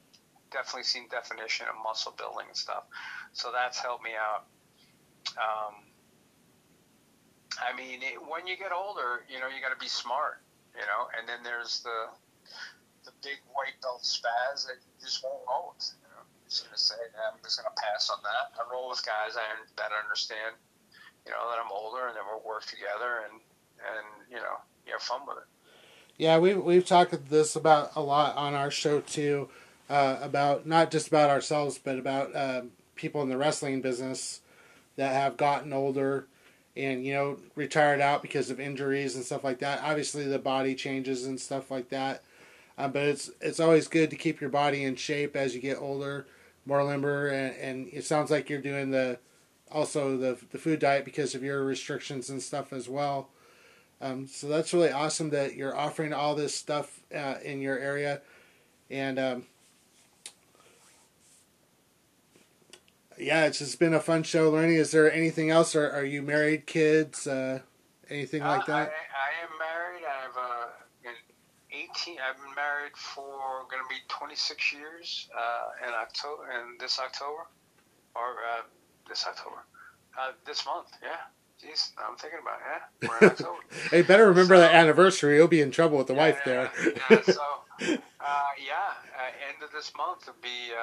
definitely 0.51 0.83
seen 0.83 1.07
definition 1.07 1.67
of 1.71 1.75
muscle 1.81 2.13
building 2.17 2.45
and 2.47 2.57
stuff. 2.57 2.83
So 3.33 3.51
that's 3.51 3.79
helped 3.79 4.03
me 4.03 4.11
out. 4.15 4.45
Um, 5.39 5.87
I 7.59 7.75
mean, 7.75 8.03
it, 8.03 8.19
when 8.19 8.47
you 8.47 8.55
get 8.55 8.71
older, 8.71 9.23
you 9.31 9.39
know, 9.39 9.47
you 9.47 9.59
got 9.63 9.73
to 9.73 9.79
be 9.79 9.91
smart, 9.91 10.43
you 10.75 10.85
know, 10.87 11.07
and 11.17 11.27
then 11.27 11.43
there's 11.43 11.81
the 11.81 12.11
the 13.01 13.11
big 13.25 13.41
white 13.49 13.73
belt 13.81 14.05
spaz 14.05 14.69
that 14.69 14.77
you 14.77 14.93
just 15.01 15.25
won't 15.25 15.41
roll. 15.49 15.73
You 15.73 16.09
know, 16.13 16.21
you're 16.21 16.53
just 16.53 16.69
gonna 16.69 16.77
say, 16.77 17.01
I'm 17.17 17.41
just 17.41 17.57
gonna 17.57 17.73
pass 17.73 18.13
on 18.13 18.21
that. 18.21 18.53
I 18.53 18.61
roll 18.69 18.93
with 18.93 19.01
guys 19.01 19.33
I, 19.33 19.45
that 19.81 19.89
understand, 19.89 20.53
you 21.25 21.33
know, 21.33 21.49
that 21.49 21.57
I'm 21.57 21.73
older, 21.73 22.07
and 22.07 22.13
then 22.13 22.23
we'll 22.29 22.45
work 22.45 22.65
together, 22.69 23.25
and 23.25 23.41
and 23.81 24.05
you 24.29 24.37
know, 24.37 24.61
you 24.85 24.93
have 24.93 25.01
fun 25.01 25.21
with 25.27 25.37
it. 25.37 25.43
Yeah, 26.17 26.37
we 26.37 26.53
we've 26.53 26.85
talked 26.85 27.29
this 27.29 27.55
about 27.55 27.91
a 27.95 28.01
lot 28.01 28.35
on 28.35 28.53
our 28.53 28.69
show 28.69 29.01
too, 29.01 29.49
uh, 29.89 30.17
about 30.21 30.67
not 30.67 30.91
just 30.91 31.07
about 31.07 31.29
ourselves, 31.29 31.79
but 31.83 31.97
about 31.97 32.35
um, 32.35 32.71
people 32.95 33.21
in 33.21 33.29
the 33.29 33.37
wrestling 33.37 33.81
business 33.81 34.41
that 34.97 35.13
have 35.13 35.37
gotten 35.37 35.73
older 35.73 36.27
and 36.75 37.05
you 37.05 37.13
know 37.13 37.37
retired 37.55 37.99
out 37.99 38.21
because 38.21 38.49
of 38.49 38.59
injuries 38.59 39.15
and 39.15 39.25
stuff 39.25 39.43
like 39.43 39.59
that. 39.59 39.81
Obviously, 39.83 40.25
the 40.25 40.39
body 40.39 40.75
changes 40.75 41.25
and 41.25 41.39
stuff 41.39 41.71
like 41.71 41.89
that, 41.89 42.23
uh, 42.77 42.87
but 42.87 43.03
it's 43.03 43.31
it's 43.41 43.59
always 43.59 43.87
good 43.87 44.09
to 44.09 44.15
keep 44.15 44.39
your 44.39 44.49
body 44.49 44.83
in 44.83 44.95
shape 44.95 45.35
as 45.35 45.55
you 45.55 45.61
get 45.61 45.77
older, 45.79 46.27
more 46.65 46.83
limber, 46.83 47.27
and, 47.29 47.55
and 47.55 47.89
it 47.91 48.05
sounds 48.05 48.29
like 48.29 48.49
you're 48.49 48.61
doing 48.61 48.91
the 48.91 49.17
also 49.71 50.17
the 50.17 50.37
the 50.51 50.57
food 50.57 50.79
diet 50.79 51.05
because 51.05 51.33
of 51.33 51.43
your 51.43 51.63
restrictions 51.63 52.29
and 52.29 52.41
stuff 52.41 52.71
as 52.71 52.87
well. 52.87 53.29
Um, 54.01 54.27
so 54.27 54.47
that's 54.47 54.73
really 54.73 54.91
awesome 54.91 55.29
that 55.29 55.55
you're 55.55 55.77
offering 55.77 56.11
all 56.11 56.33
this 56.33 56.55
stuff 56.55 57.01
uh, 57.15 57.35
in 57.43 57.61
your 57.61 57.77
area, 57.77 58.21
and 58.89 59.19
um, 59.19 59.45
yeah, 63.17 63.45
it's 63.45 63.59
just 63.59 63.77
been 63.79 63.93
a 63.93 63.99
fun 63.99 64.23
show 64.23 64.49
learning. 64.49 64.77
Is 64.77 64.89
there 64.89 65.11
anything 65.11 65.51
else? 65.51 65.75
Or 65.75 65.87
are 65.89 66.03
you 66.03 66.23
married, 66.23 66.65
kids, 66.65 67.27
uh, 67.27 67.59
anything 68.09 68.41
like 68.41 68.65
that? 68.65 68.87
Uh, 68.87 68.91
I, 68.91 69.13
I, 69.21 69.43
am 69.43 69.59
married. 69.59 70.03
I 70.03 70.21
have 70.23 70.35
uh, 70.35 71.11
18. 71.71 72.17
I've 72.27 72.41
been 72.41 72.55
married 72.55 72.97
for 72.97 73.65
going 73.69 73.83
to 73.83 73.89
be 73.89 74.01
26 74.07 74.73
years 74.73 75.29
uh, 75.37 75.87
in 75.87 75.93
October, 75.93 76.49
in 76.51 76.77
this 76.79 76.99
October, 76.99 77.45
or 78.15 78.37
this 79.07 79.27
October, 79.27 79.63
this 80.47 80.65
month. 80.65 80.87
Yeah. 81.03 81.17
Jeez, 81.62 81.91
I'm 81.97 82.15
thinking 82.17 82.39
about. 82.41 82.60
Yeah, 82.65 83.10
we're 83.10 83.28
in 83.28 83.32
October. 83.32 83.60
hey, 83.91 84.02
better 84.02 84.28
remember 84.28 84.56
so, 84.56 84.62
that 84.62 84.74
anniversary. 84.74 85.36
You'll 85.36 85.47
be 85.47 85.62
in 85.62 85.71
trouble 85.71 85.97
with 85.97 86.08
the 86.08 86.13
yeah, 86.13 86.19
wife 86.19 86.39
there. 86.43 86.71
yeah, 87.10 87.21
so, 87.21 87.41
uh, 87.82 87.95
yeah, 88.58 88.93
end 89.47 89.63
of 89.63 89.71
this 89.71 89.91
month 89.95 90.26
will 90.26 90.36
be 90.41 90.74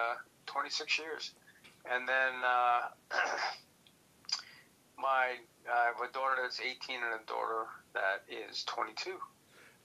26 0.46 0.98
years 0.98 1.32
and 1.92 2.08
then 2.08 2.32
uh, 2.44 2.80
my 4.98 5.34
I 5.70 5.84
have 5.86 5.96
a 6.08 6.12
daughter 6.12 6.36
that's 6.42 6.60
18 6.60 6.96
and 6.96 7.20
a 7.20 7.26
daughter 7.26 7.66
that 7.92 8.24
is 8.28 8.64
22. 8.64 9.16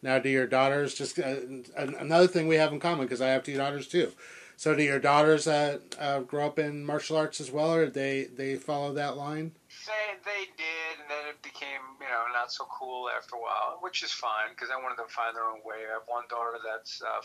Now, 0.02 0.20
do 0.20 0.30
your 0.30 0.48
daughters 0.48 0.94
just 0.94 1.20
uh, 1.20 1.36
another 1.78 2.28
thing 2.28 2.48
we 2.48 2.56
have 2.56 2.74
in 2.74 2.80
common 2.80 3.06
because 3.06 3.22
I 3.22 3.30
have 3.30 3.44
two 3.44 3.58
daughters 3.58 3.88
too. 3.88 4.12
So, 4.56 4.76
do 4.76 4.84
your 4.84 5.00
daughters 5.00 5.48
uh, 5.48 5.80
uh, 6.00 6.20
grow 6.20 6.46
up 6.46 6.60
in 6.60 6.86
martial 6.86 7.18
arts 7.18 7.42
as 7.42 7.52
well, 7.52 7.74
or 7.74 7.90
they 7.90 8.26
they 8.26 8.56
follow 8.56 8.94
that 8.94 9.18
line? 9.18 9.54
They 9.84 10.16
they 10.24 10.44
did, 10.56 10.94
and 11.02 11.10
then 11.12 11.28
it 11.28 11.42
became 11.44 11.84
you 12.00 12.08
know 12.08 12.24
not 12.32 12.52
so 12.52 12.66
cool 12.72 13.10
after 13.10 13.36
a 13.36 13.42
while, 13.42 13.80
which 13.82 14.04
is 14.04 14.12
fine 14.12 14.56
because 14.56 14.72
I 14.72 14.80
wanted 14.80 14.98
them 14.98 15.08
to 15.08 15.14
find 15.14 15.36
their 15.36 15.46
own 15.46 15.60
way. 15.66 15.84
I 15.90 16.00
have 16.00 16.08
one 16.08 16.24
daughter 16.30 16.56
that's 16.64 17.02
uh, 17.02 17.20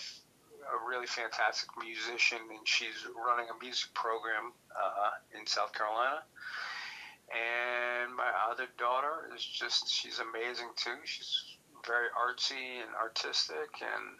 a 0.74 0.78
really 0.88 1.06
fantastic 1.06 1.68
musician, 1.78 2.38
and 2.50 2.66
she's 2.66 3.06
running 3.14 3.46
a 3.48 3.56
music 3.62 3.94
program 3.94 4.52
uh, 4.74 5.10
in 5.38 5.46
South 5.46 5.72
Carolina. 5.72 6.22
And 7.28 8.14
my 8.16 8.32
other 8.50 8.66
daughter 8.78 9.28
is 9.34 9.44
just, 9.44 9.92
she's 9.92 10.18
amazing 10.18 10.72
too. 10.76 10.96
She's 11.04 11.58
very 11.86 12.08
artsy 12.16 12.80
and 12.80 12.88
artistic, 12.96 13.68
and, 13.80 14.16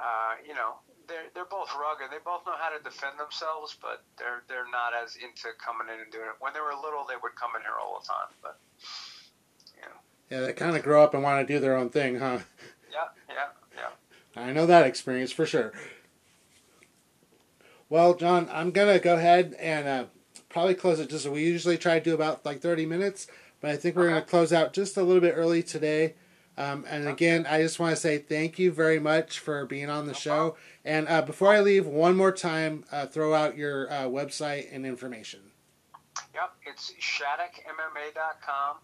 uh, 0.00 0.40
you 0.46 0.54
know, 0.54 0.80
they're, 1.08 1.28
they're 1.34 1.50
both 1.50 1.70
rugged. 1.78 2.10
They 2.10 2.22
both 2.24 2.46
know 2.46 2.54
how 2.58 2.70
to 2.76 2.82
defend 2.82 3.18
themselves, 3.18 3.76
but 3.80 4.02
they're, 4.18 4.42
they're 4.48 4.70
not 4.70 4.92
as 4.94 5.16
into 5.16 5.48
coming 5.58 5.92
in 5.92 6.00
and 6.00 6.12
doing 6.12 6.26
it. 6.26 6.40
When 6.40 6.52
they 6.52 6.60
were 6.60 6.74
little, 6.74 7.04
they 7.08 7.18
would 7.20 7.34
come 7.34 7.52
in 7.56 7.62
here 7.62 7.78
all 7.80 8.00
the 8.00 8.06
time, 8.06 8.30
but, 8.42 8.58
you 9.76 9.82
know. 9.82 9.98
Yeah, 10.30 10.46
they 10.46 10.52
kind 10.52 10.76
of 10.76 10.82
grow 10.82 11.02
up 11.02 11.14
and 11.14 11.22
want 11.22 11.46
to 11.46 11.52
do 11.52 11.60
their 11.60 11.76
own 11.76 11.90
thing, 11.90 12.18
huh? 12.18 12.38
Yeah, 12.92 13.08
yeah. 13.28 13.48
Yeah. 13.76 14.42
I 14.42 14.52
know 14.52 14.66
that 14.66 14.86
experience 14.86 15.32
for 15.32 15.46
sure. 15.46 15.72
Well, 17.88 18.14
John, 18.14 18.48
I'm 18.50 18.70
gonna 18.70 18.98
go 18.98 19.16
ahead 19.16 19.54
and 19.60 19.86
uh, 19.86 20.04
probably 20.48 20.74
close 20.74 20.98
it. 20.98 21.10
Just 21.10 21.28
we 21.28 21.44
usually 21.44 21.76
try 21.76 21.98
to 21.98 22.04
do 22.04 22.14
about 22.14 22.44
like 22.44 22.60
30 22.60 22.86
minutes, 22.86 23.26
but 23.60 23.70
I 23.70 23.76
think 23.76 23.96
we're 23.96 24.04
okay. 24.06 24.14
gonna 24.14 24.24
close 24.24 24.52
out 24.52 24.72
just 24.72 24.96
a 24.96 25.02
little 25.02 25.20
bit 25.20 25.34
early 25.36 25.62
today. 25.62 26.14
Um, 26.56 26.84
and 26.88 27.08
again, 27.08 27.46
I 27.48 27.62
just 27.62 27.80
want 27.80 27.94
to 27.94 28.00
say 28.00 28.18
thank 28.18 28.58
you 28.58 28.70
very 28.72 28.98
much 28.98 29.38
for 29.38 29.64
being 29.64 29.88
on 29.88 30.06
the 30.06 30.14
show. 30.14 30.56
And 30.84 31.08
uh, 31.08 31.22
before 31.22 31.48
I 31.48 31.60
leave, 31.60 31.86
one 31.86 32.16
more 32.16 32.32
time, 32.32 32.84
uh, 32.92 33.06
throw 33.06 33.34
out 33.34 33.56
your 33.56 33.90
uh, 33.90 34.04
website 34.04 34.68
and 34.70 34.84
information. 34.84 35.40
Yep, 36.34 36.52
it's 36.66 36.92
shaddockmma.com. 37.00 38.76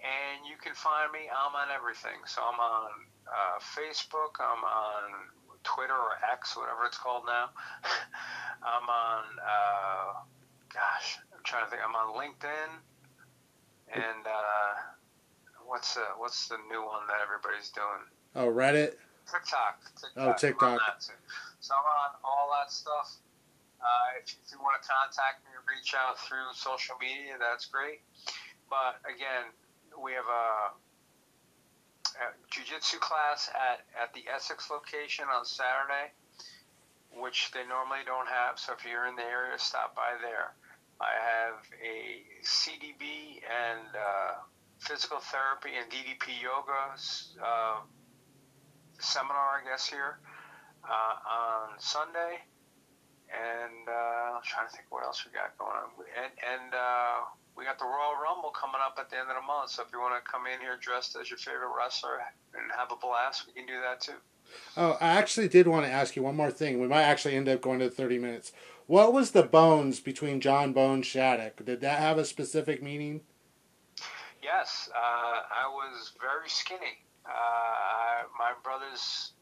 And 0.00 0.46
you 0.48 0.56
can 0.62 0.74
find 0.74 1.12
me. 1.12 1.30
I'm 1.30 1.54
on 1.54 1.68
everything. 1.74 2.18
So 2.26 2.42
I'm 2.42 2.58
on 2.58 2.90
uh, 3.26 3.58
Facebook. 3.60 4.38
I'm 4.40 4.64
on 4.64 5.30
Twitter 5.64 5.94
or 5.94 6.18
X, 6.32 6.56
whatever 6.56 6.86
it's 6.86 6.98
called 6.98 7.24
now. 7.26 7.50
I'm 8.62 8.88
on, 8.88 9.24
uh, 9.42 10.12
gosh, 10.72 11.18
I'm 11.34 11.42
trying 11.44 11.64
to 11.64 11.70
think. 11.70 11.82
I'm 11.86 11.94
on 11.94 12.14
LinkedIn, 12.14 12.70
and 13.94 14.26
uh, 14.26 14.97
what's 15.68 15.94
the 15.94 16.04
what's 16.16 16.48
the 16.48 16.56
new 16.72 16.80
one 16.80 17.04
that 17.06 17.20
everybody's 17.20 17.68
doing? 17.70 18.02
Oh, 18.34 18.48
Reddit. 18.48 18.96
TikTok. 19.28 19.84
TikTok. 20.00 20.16
Oh, 20.16 20.32
TikTok. 20.32 20.80
So 21.60 21.76
I'm 21.76 21.84
on 21.84 22.10
all 22.24 22.48
that 22.56 22.72
stuff. 22.72 23.20
Uh, 23.78 24.18
if, 24.18 24.32
if 24.32 24.50
you 24.50 24.58
want 24.58 24.80
to 24.80 24.84
contact 24.88 25.44
me 25.44 25.52
or 25.52 25.62
reach 25.68 25.94
out 25.94 26.18
through 26.18 26.48
social 26.56 26.96
media, 26.98 27.36
that's 27.38 27.66
great. 27.66 28.00
But 28.72 28.98
again, 29.04 29.52
we 30.02 30.12
have 30.12 30.26
a 30.26 30.72
jiu-jitsu 32.50 32.98
class 32.98 33.50
at, 33.54 33.86
at 33.94 34.10
the 34.14 34.24
Essex 34.26 34.70
location 34.70 35.26
on 35.30 35.44
Saturday, 35.44 36.10
which 37.14 37.52
they 37.52 37.64
normally 37.68 38.02
don't 38.04 38.26
have. 38.26 38.58
So 38.58 38.72
if 38.72 38.84
you're 38.84 39.06
in 39.06 39.14
the 39.14 39.24
area, 39.24 39.58
stop 39.58 39.94
by 39.94 40.18
there. 40.20 40.54
I 41.00 41.14
have 41.14 41.62
a 41.78 42.26
CDB 42.42 43.38
and 43.46 43.86
uh, 43.94 44.42
physical 44.78 45.18
therapy 45.18 45.70
and 45.76 45.90
DDP 45.90 46.42
yoga 46.42 46.94
uh, 47.42 47.80
seminar, 48.98 49.60
I 49.60 49.70
guess, 49.70 49.86
here 49.86 50.18
uh, 50.84 51.70
on 51.70 51.78
Sunday, 51.78 52.42
and 53.28 53.88
uh, 53.88 54.36
I'm 54.38 54.42
trying 54.42 54.68
to 54.68 54.72
think 54.72 54.86
what 54.90 55.04
else 55.04 55.24
we 55.26 55.32
got 55.32 55.56
going 55.58 55.76
on. 55.76 55.90
And, 56.16 56.32
and 56.40 56.74
uh, 56.74 57.28
we 57.56 57.64
got 57.64 57.78
the 57.78 57.84
Royal 57.84 58.16
Rumble 58.22 58.50
coming 58.50 58.80
up 58.80 58.96
at 58.98 59.10
the 59.10 59.18
end 59.18 59.28
of 59.28 59.36
the 59.36 59.46
month. 59.46 59.70
So 59.70 59.82
if 59.82 59.92
you 59.92 60.00
want 60.00 60.14
to 60.22 60.30
come 60.30 60.46
in 60.46 60.60
here 60.60 60.78
dressed 60.80 61.16
as 61.20 61.28
your 61.28 61.38
favorite 61.38 61.74
wrestler 61.76 62.22
and 62.54 62.70
have 62.76 62.92
a 62.92 62.96
blast, 62.96 63.46
we 63.46 63.52
can 63.52 63.66
do 63.66 63.80
that 63.82 64.00
too. 64.00 64.18
Oh, 64.76 64.96
I 65.00 65.08
actually 65.08 65.48
did 65.48 65.68
want 65.68 65.84
to 65.84 65.92
ask 65.92 66.16
you 66.16 66.22
one 66.22 66.36
more 66.36 66.50
thing. 66.50 66.80
We 66.80 66.88
might 66.88 67.02
actually 67.02 67.36
end 67.36 67.48
up 67.48 67.60
going 67.60 67.80
to 67.80 67.90
30 67.90 68.18
minutes. 68.18 68.52
What 68.86 69.12
was 69.12 69.32
the 69.32 69.42
bones 69.42 70.00
between 70.00 70.40
John 70.40 70.72
Bones 70.72 71.04
Shaddock? 71.06 71.62
Did 71.64 71.82
that 71.82 71.98
have 71.98 72.16
a 72.16 72.24
specific 72.24 72.82
meaning? 72.82 73.20
Yes, 74.42 74.88
uh, 74.94 75.40
I 75.50 75.66
was 75.66 76.12
very 76.20 76.48
skinny. 76.48 77.02
Uh, 77.26 78.24
my 78.38 78.54
brothers 78.62 79.32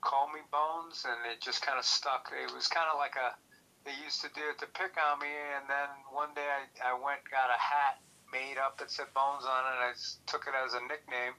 called 0.00 0.32
me 0.34 0.40
Bones, 0.50 1.06
and 1.06 1.16
it 1.30 1.40
just 1.40 1.62
kind 1.62 1.78
of 1.78 1.84
stuck. 1.84 2.32
It 2.34 2.52
was 2.54 2.66
kind 2.66 2.86
of 2.92 2.98
like 2.98 3.14
a 3.16 3.36
they 3.84 3.96
used 4.04 4.20
to 4.20 4.28
do 4.36 4.44
it 4.52 4.60
to 4.60 4.68
pick 4.76 4.92
on 5.00 5.20
me, 5.20 5.32
and 5.56 5.64
then 5.64 5.88
one 6.12 6.34
day 6.34 6.44
I, 6.44 6.92
I 6.92 6.92
went 6.92 7.24
got 7.30 7.48
a 7.48 7.56
hat 7.56 7.96
made 8.32 8.58
up 8.60 8.76
that 8.78 8.90
said 8.90 9.08
Bones 9.14 9.46
on 9.46 9.62
it, 9.64 9.74
and 9.80 9.82
I 9.88 9.92
took 10.26 10.44
it 10.44 10.52
as 10.52 10.74
a 10.74 10.82
nickname. 10.84 11.32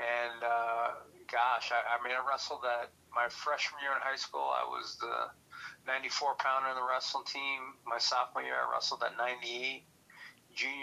And 0.00 0.40
uh, 0.42 1.04
gosh, 1.30 1.70
I, 1.70 1.94
I 1.94 2.02
mean, 2.02 2.16
I 2.16 2.24
wrestled 2.26 2.64
at 2.64 2.90
my 3.14 3.28
freshman 3.28 3.84
year 3.84 3.92
in 3.92 4.02
high 4.02 4.18
school. 4.18 4.48
I 4.50 4.64
was 4.64 4.96
the 4.98 5.30
94 5.86 6.34
pounder 6.40 6.70
in 6.70 6.76
the 6.76 6.86
wrestling 6.86 7.28
team. 7.28 7.78
My 7.86 7.98
sophomore 7.98 8.42
year, 8.42 8.56
I 8.58 8.66
wrestled 8.72 9.02
at 9.04 9.16
98. 9.16 9.84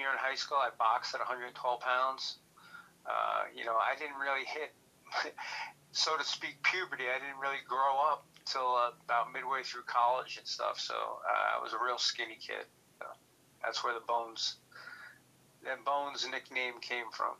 Junior 0.07 0.17
in 0.17 0.23
high 0.23 0.35
school, 0.35 0.57
I 0.57 0.69
boxed 0.77 1.13
at 1.13 1.19
112 1.19 1.79
pounds. 1.79 2.37
Uh, 3.05 3.43
you 3.55 3.65
know, 3.65 3.75
I 3.75 3.97
didn't 3.97 4.17
really 4.17 4.45
hit, 4.45 4.73
so 5.91 6.17
to 6.17 6.23
speak, 6.23 6.57
puberty. 6.63 7.03
I 7.03 7.19
didn't 7.19 7.39
really 7.41 7.63
grow 7.67 7.97
up 8.11 8.25
till 8.45 8.75
uh, 8.75 8.91
about 9.05 9.33
midway 9.33 9.63
through 9.63 9.83
college 9.83 10.37
and 10.37 10.47
stuff. 10.47 10.79
So 10.79 10.93
uh, 10.93 11.57
I 11.57 11.63
was 11.63 11.73
a 11.73 11.77
real 11.83 11.97
skinny 11.97 12.37
kid. 12.39 12.65
So 12.99 13.05
that's 13.63 13.83
where 13.83 13.93
the 13.93 14.05
Bones, 14.07 14.55
that 15.63 15.83
Bones 15.85 16.27
nickname 16.29 16.79
came 16.81 17.05
from. 17.11 17.33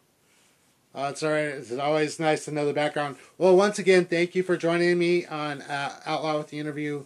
Oh, 0.96 1.10
it's 1.10 1.22
all 1.22 1.32
right. 1.32 1.46
It's 1.46 1.72
always 1.72 2.20
nice 2.20 2.46
to 2.46 2.52
know 2.52 2.66
the 2.66 2.74
background. 2.74 3.18
Well, 3.38 3.56
once 3.56 3.78
again, 3.78 4.06
thank 4.06 4.36
you 4.36 4.44
for 4.44 4.58
joining 4.58 4.98
me 4.98 5.26
on 5.26 5.62
uh, 5.62 6.00
Outlaw 6.06 6.38
with 6.38 6.50
the 6.50 6.60
interview, 6.60 7.06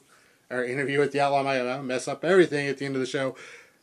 or 0.50 0.64
interview 0.64 1.00
with 1.00 1.12
the 1.12 1.20
Outlaw. 1.20 1.48
I 1.48 1.82
mess 1.82 2.08
up 2.08 2.24
everything 2.24 2.68
at 2.68 2.78
the 2.78 2.86
end 2.86 2.96
of 2.96 3.02
the 3.02 3.08
show. 3.08 3.36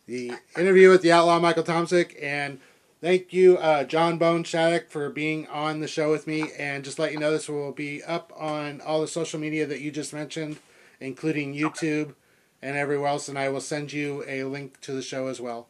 The 0.08 0.32
interview 0.56 0.88
with 0.88 1.02
the 1.02 1.12
Outlaw 1.12 1.38
Michael 1.38 1.62
Tomsik, 1.62 2.16
and 2.22 2.60
thank 3.02 3.34
you, 3.34 3.58
uh, 3.58 3.84
John 3.84 4.16
Bone 4.16 4.42
Shaddock, 4.42 4.88
for 4.88 5.10
being 5.10 5.46
on 5.48 5.80
the 5.80 5.86
show 5.86 6.10
with 6.10 6.26
me. 6.26 6.50
And 6.58 6.82
just 6.82 6.98
let 6.98 7.12
you 7.12 7.18
know, 7.18 7.30
this 7.30 7.46
will 7.46 7.72
be 7.72 8.02
up 8.02 8.32
on 8.34 8.80
all 8.80 9.02
the 9.02 9.06
social 9.06 9.38
media 9.38 9.66
that 9.66 9.82
you 9.82 9.90
just 9.90 10.14
mentioned, 10.14 10.60
including 10.98 11.54
YouTube 11.54 12.14
and 12.62 12.74
everywhere 12.74 13.08
else. 13.08 13.28
And 13.28 13.38
I 13.38 13.50
will 13.50 13.60
send 13.60 13.92
you 13.92 14.24
a 14.26 14.44
link 14.44 14.80
to 14.80 14.92
the 14.92 15.02
show 15.02 15.26
as 15.26 15.42
well. 15.42 15.68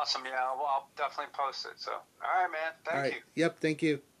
Awesome. 0.00 0.22
Yeah, 0.24 0.54
well, 0.56 0.66
I'll 0.66 0.88
definitely 0.96 1.34
post 1.34 1.66
it. 1.66 1.72
So, 1.76 1.92
all 1.92 2.00
right, 2.22 2.50
man. 2.50 2.72
Thank 2.86 2.96
all 2.96 3.02
right. 3.02 3.12
you. 3.12 3.42
Yep. 3.42 3.60
Thank 3.60 3.82
you. 3.82 4.00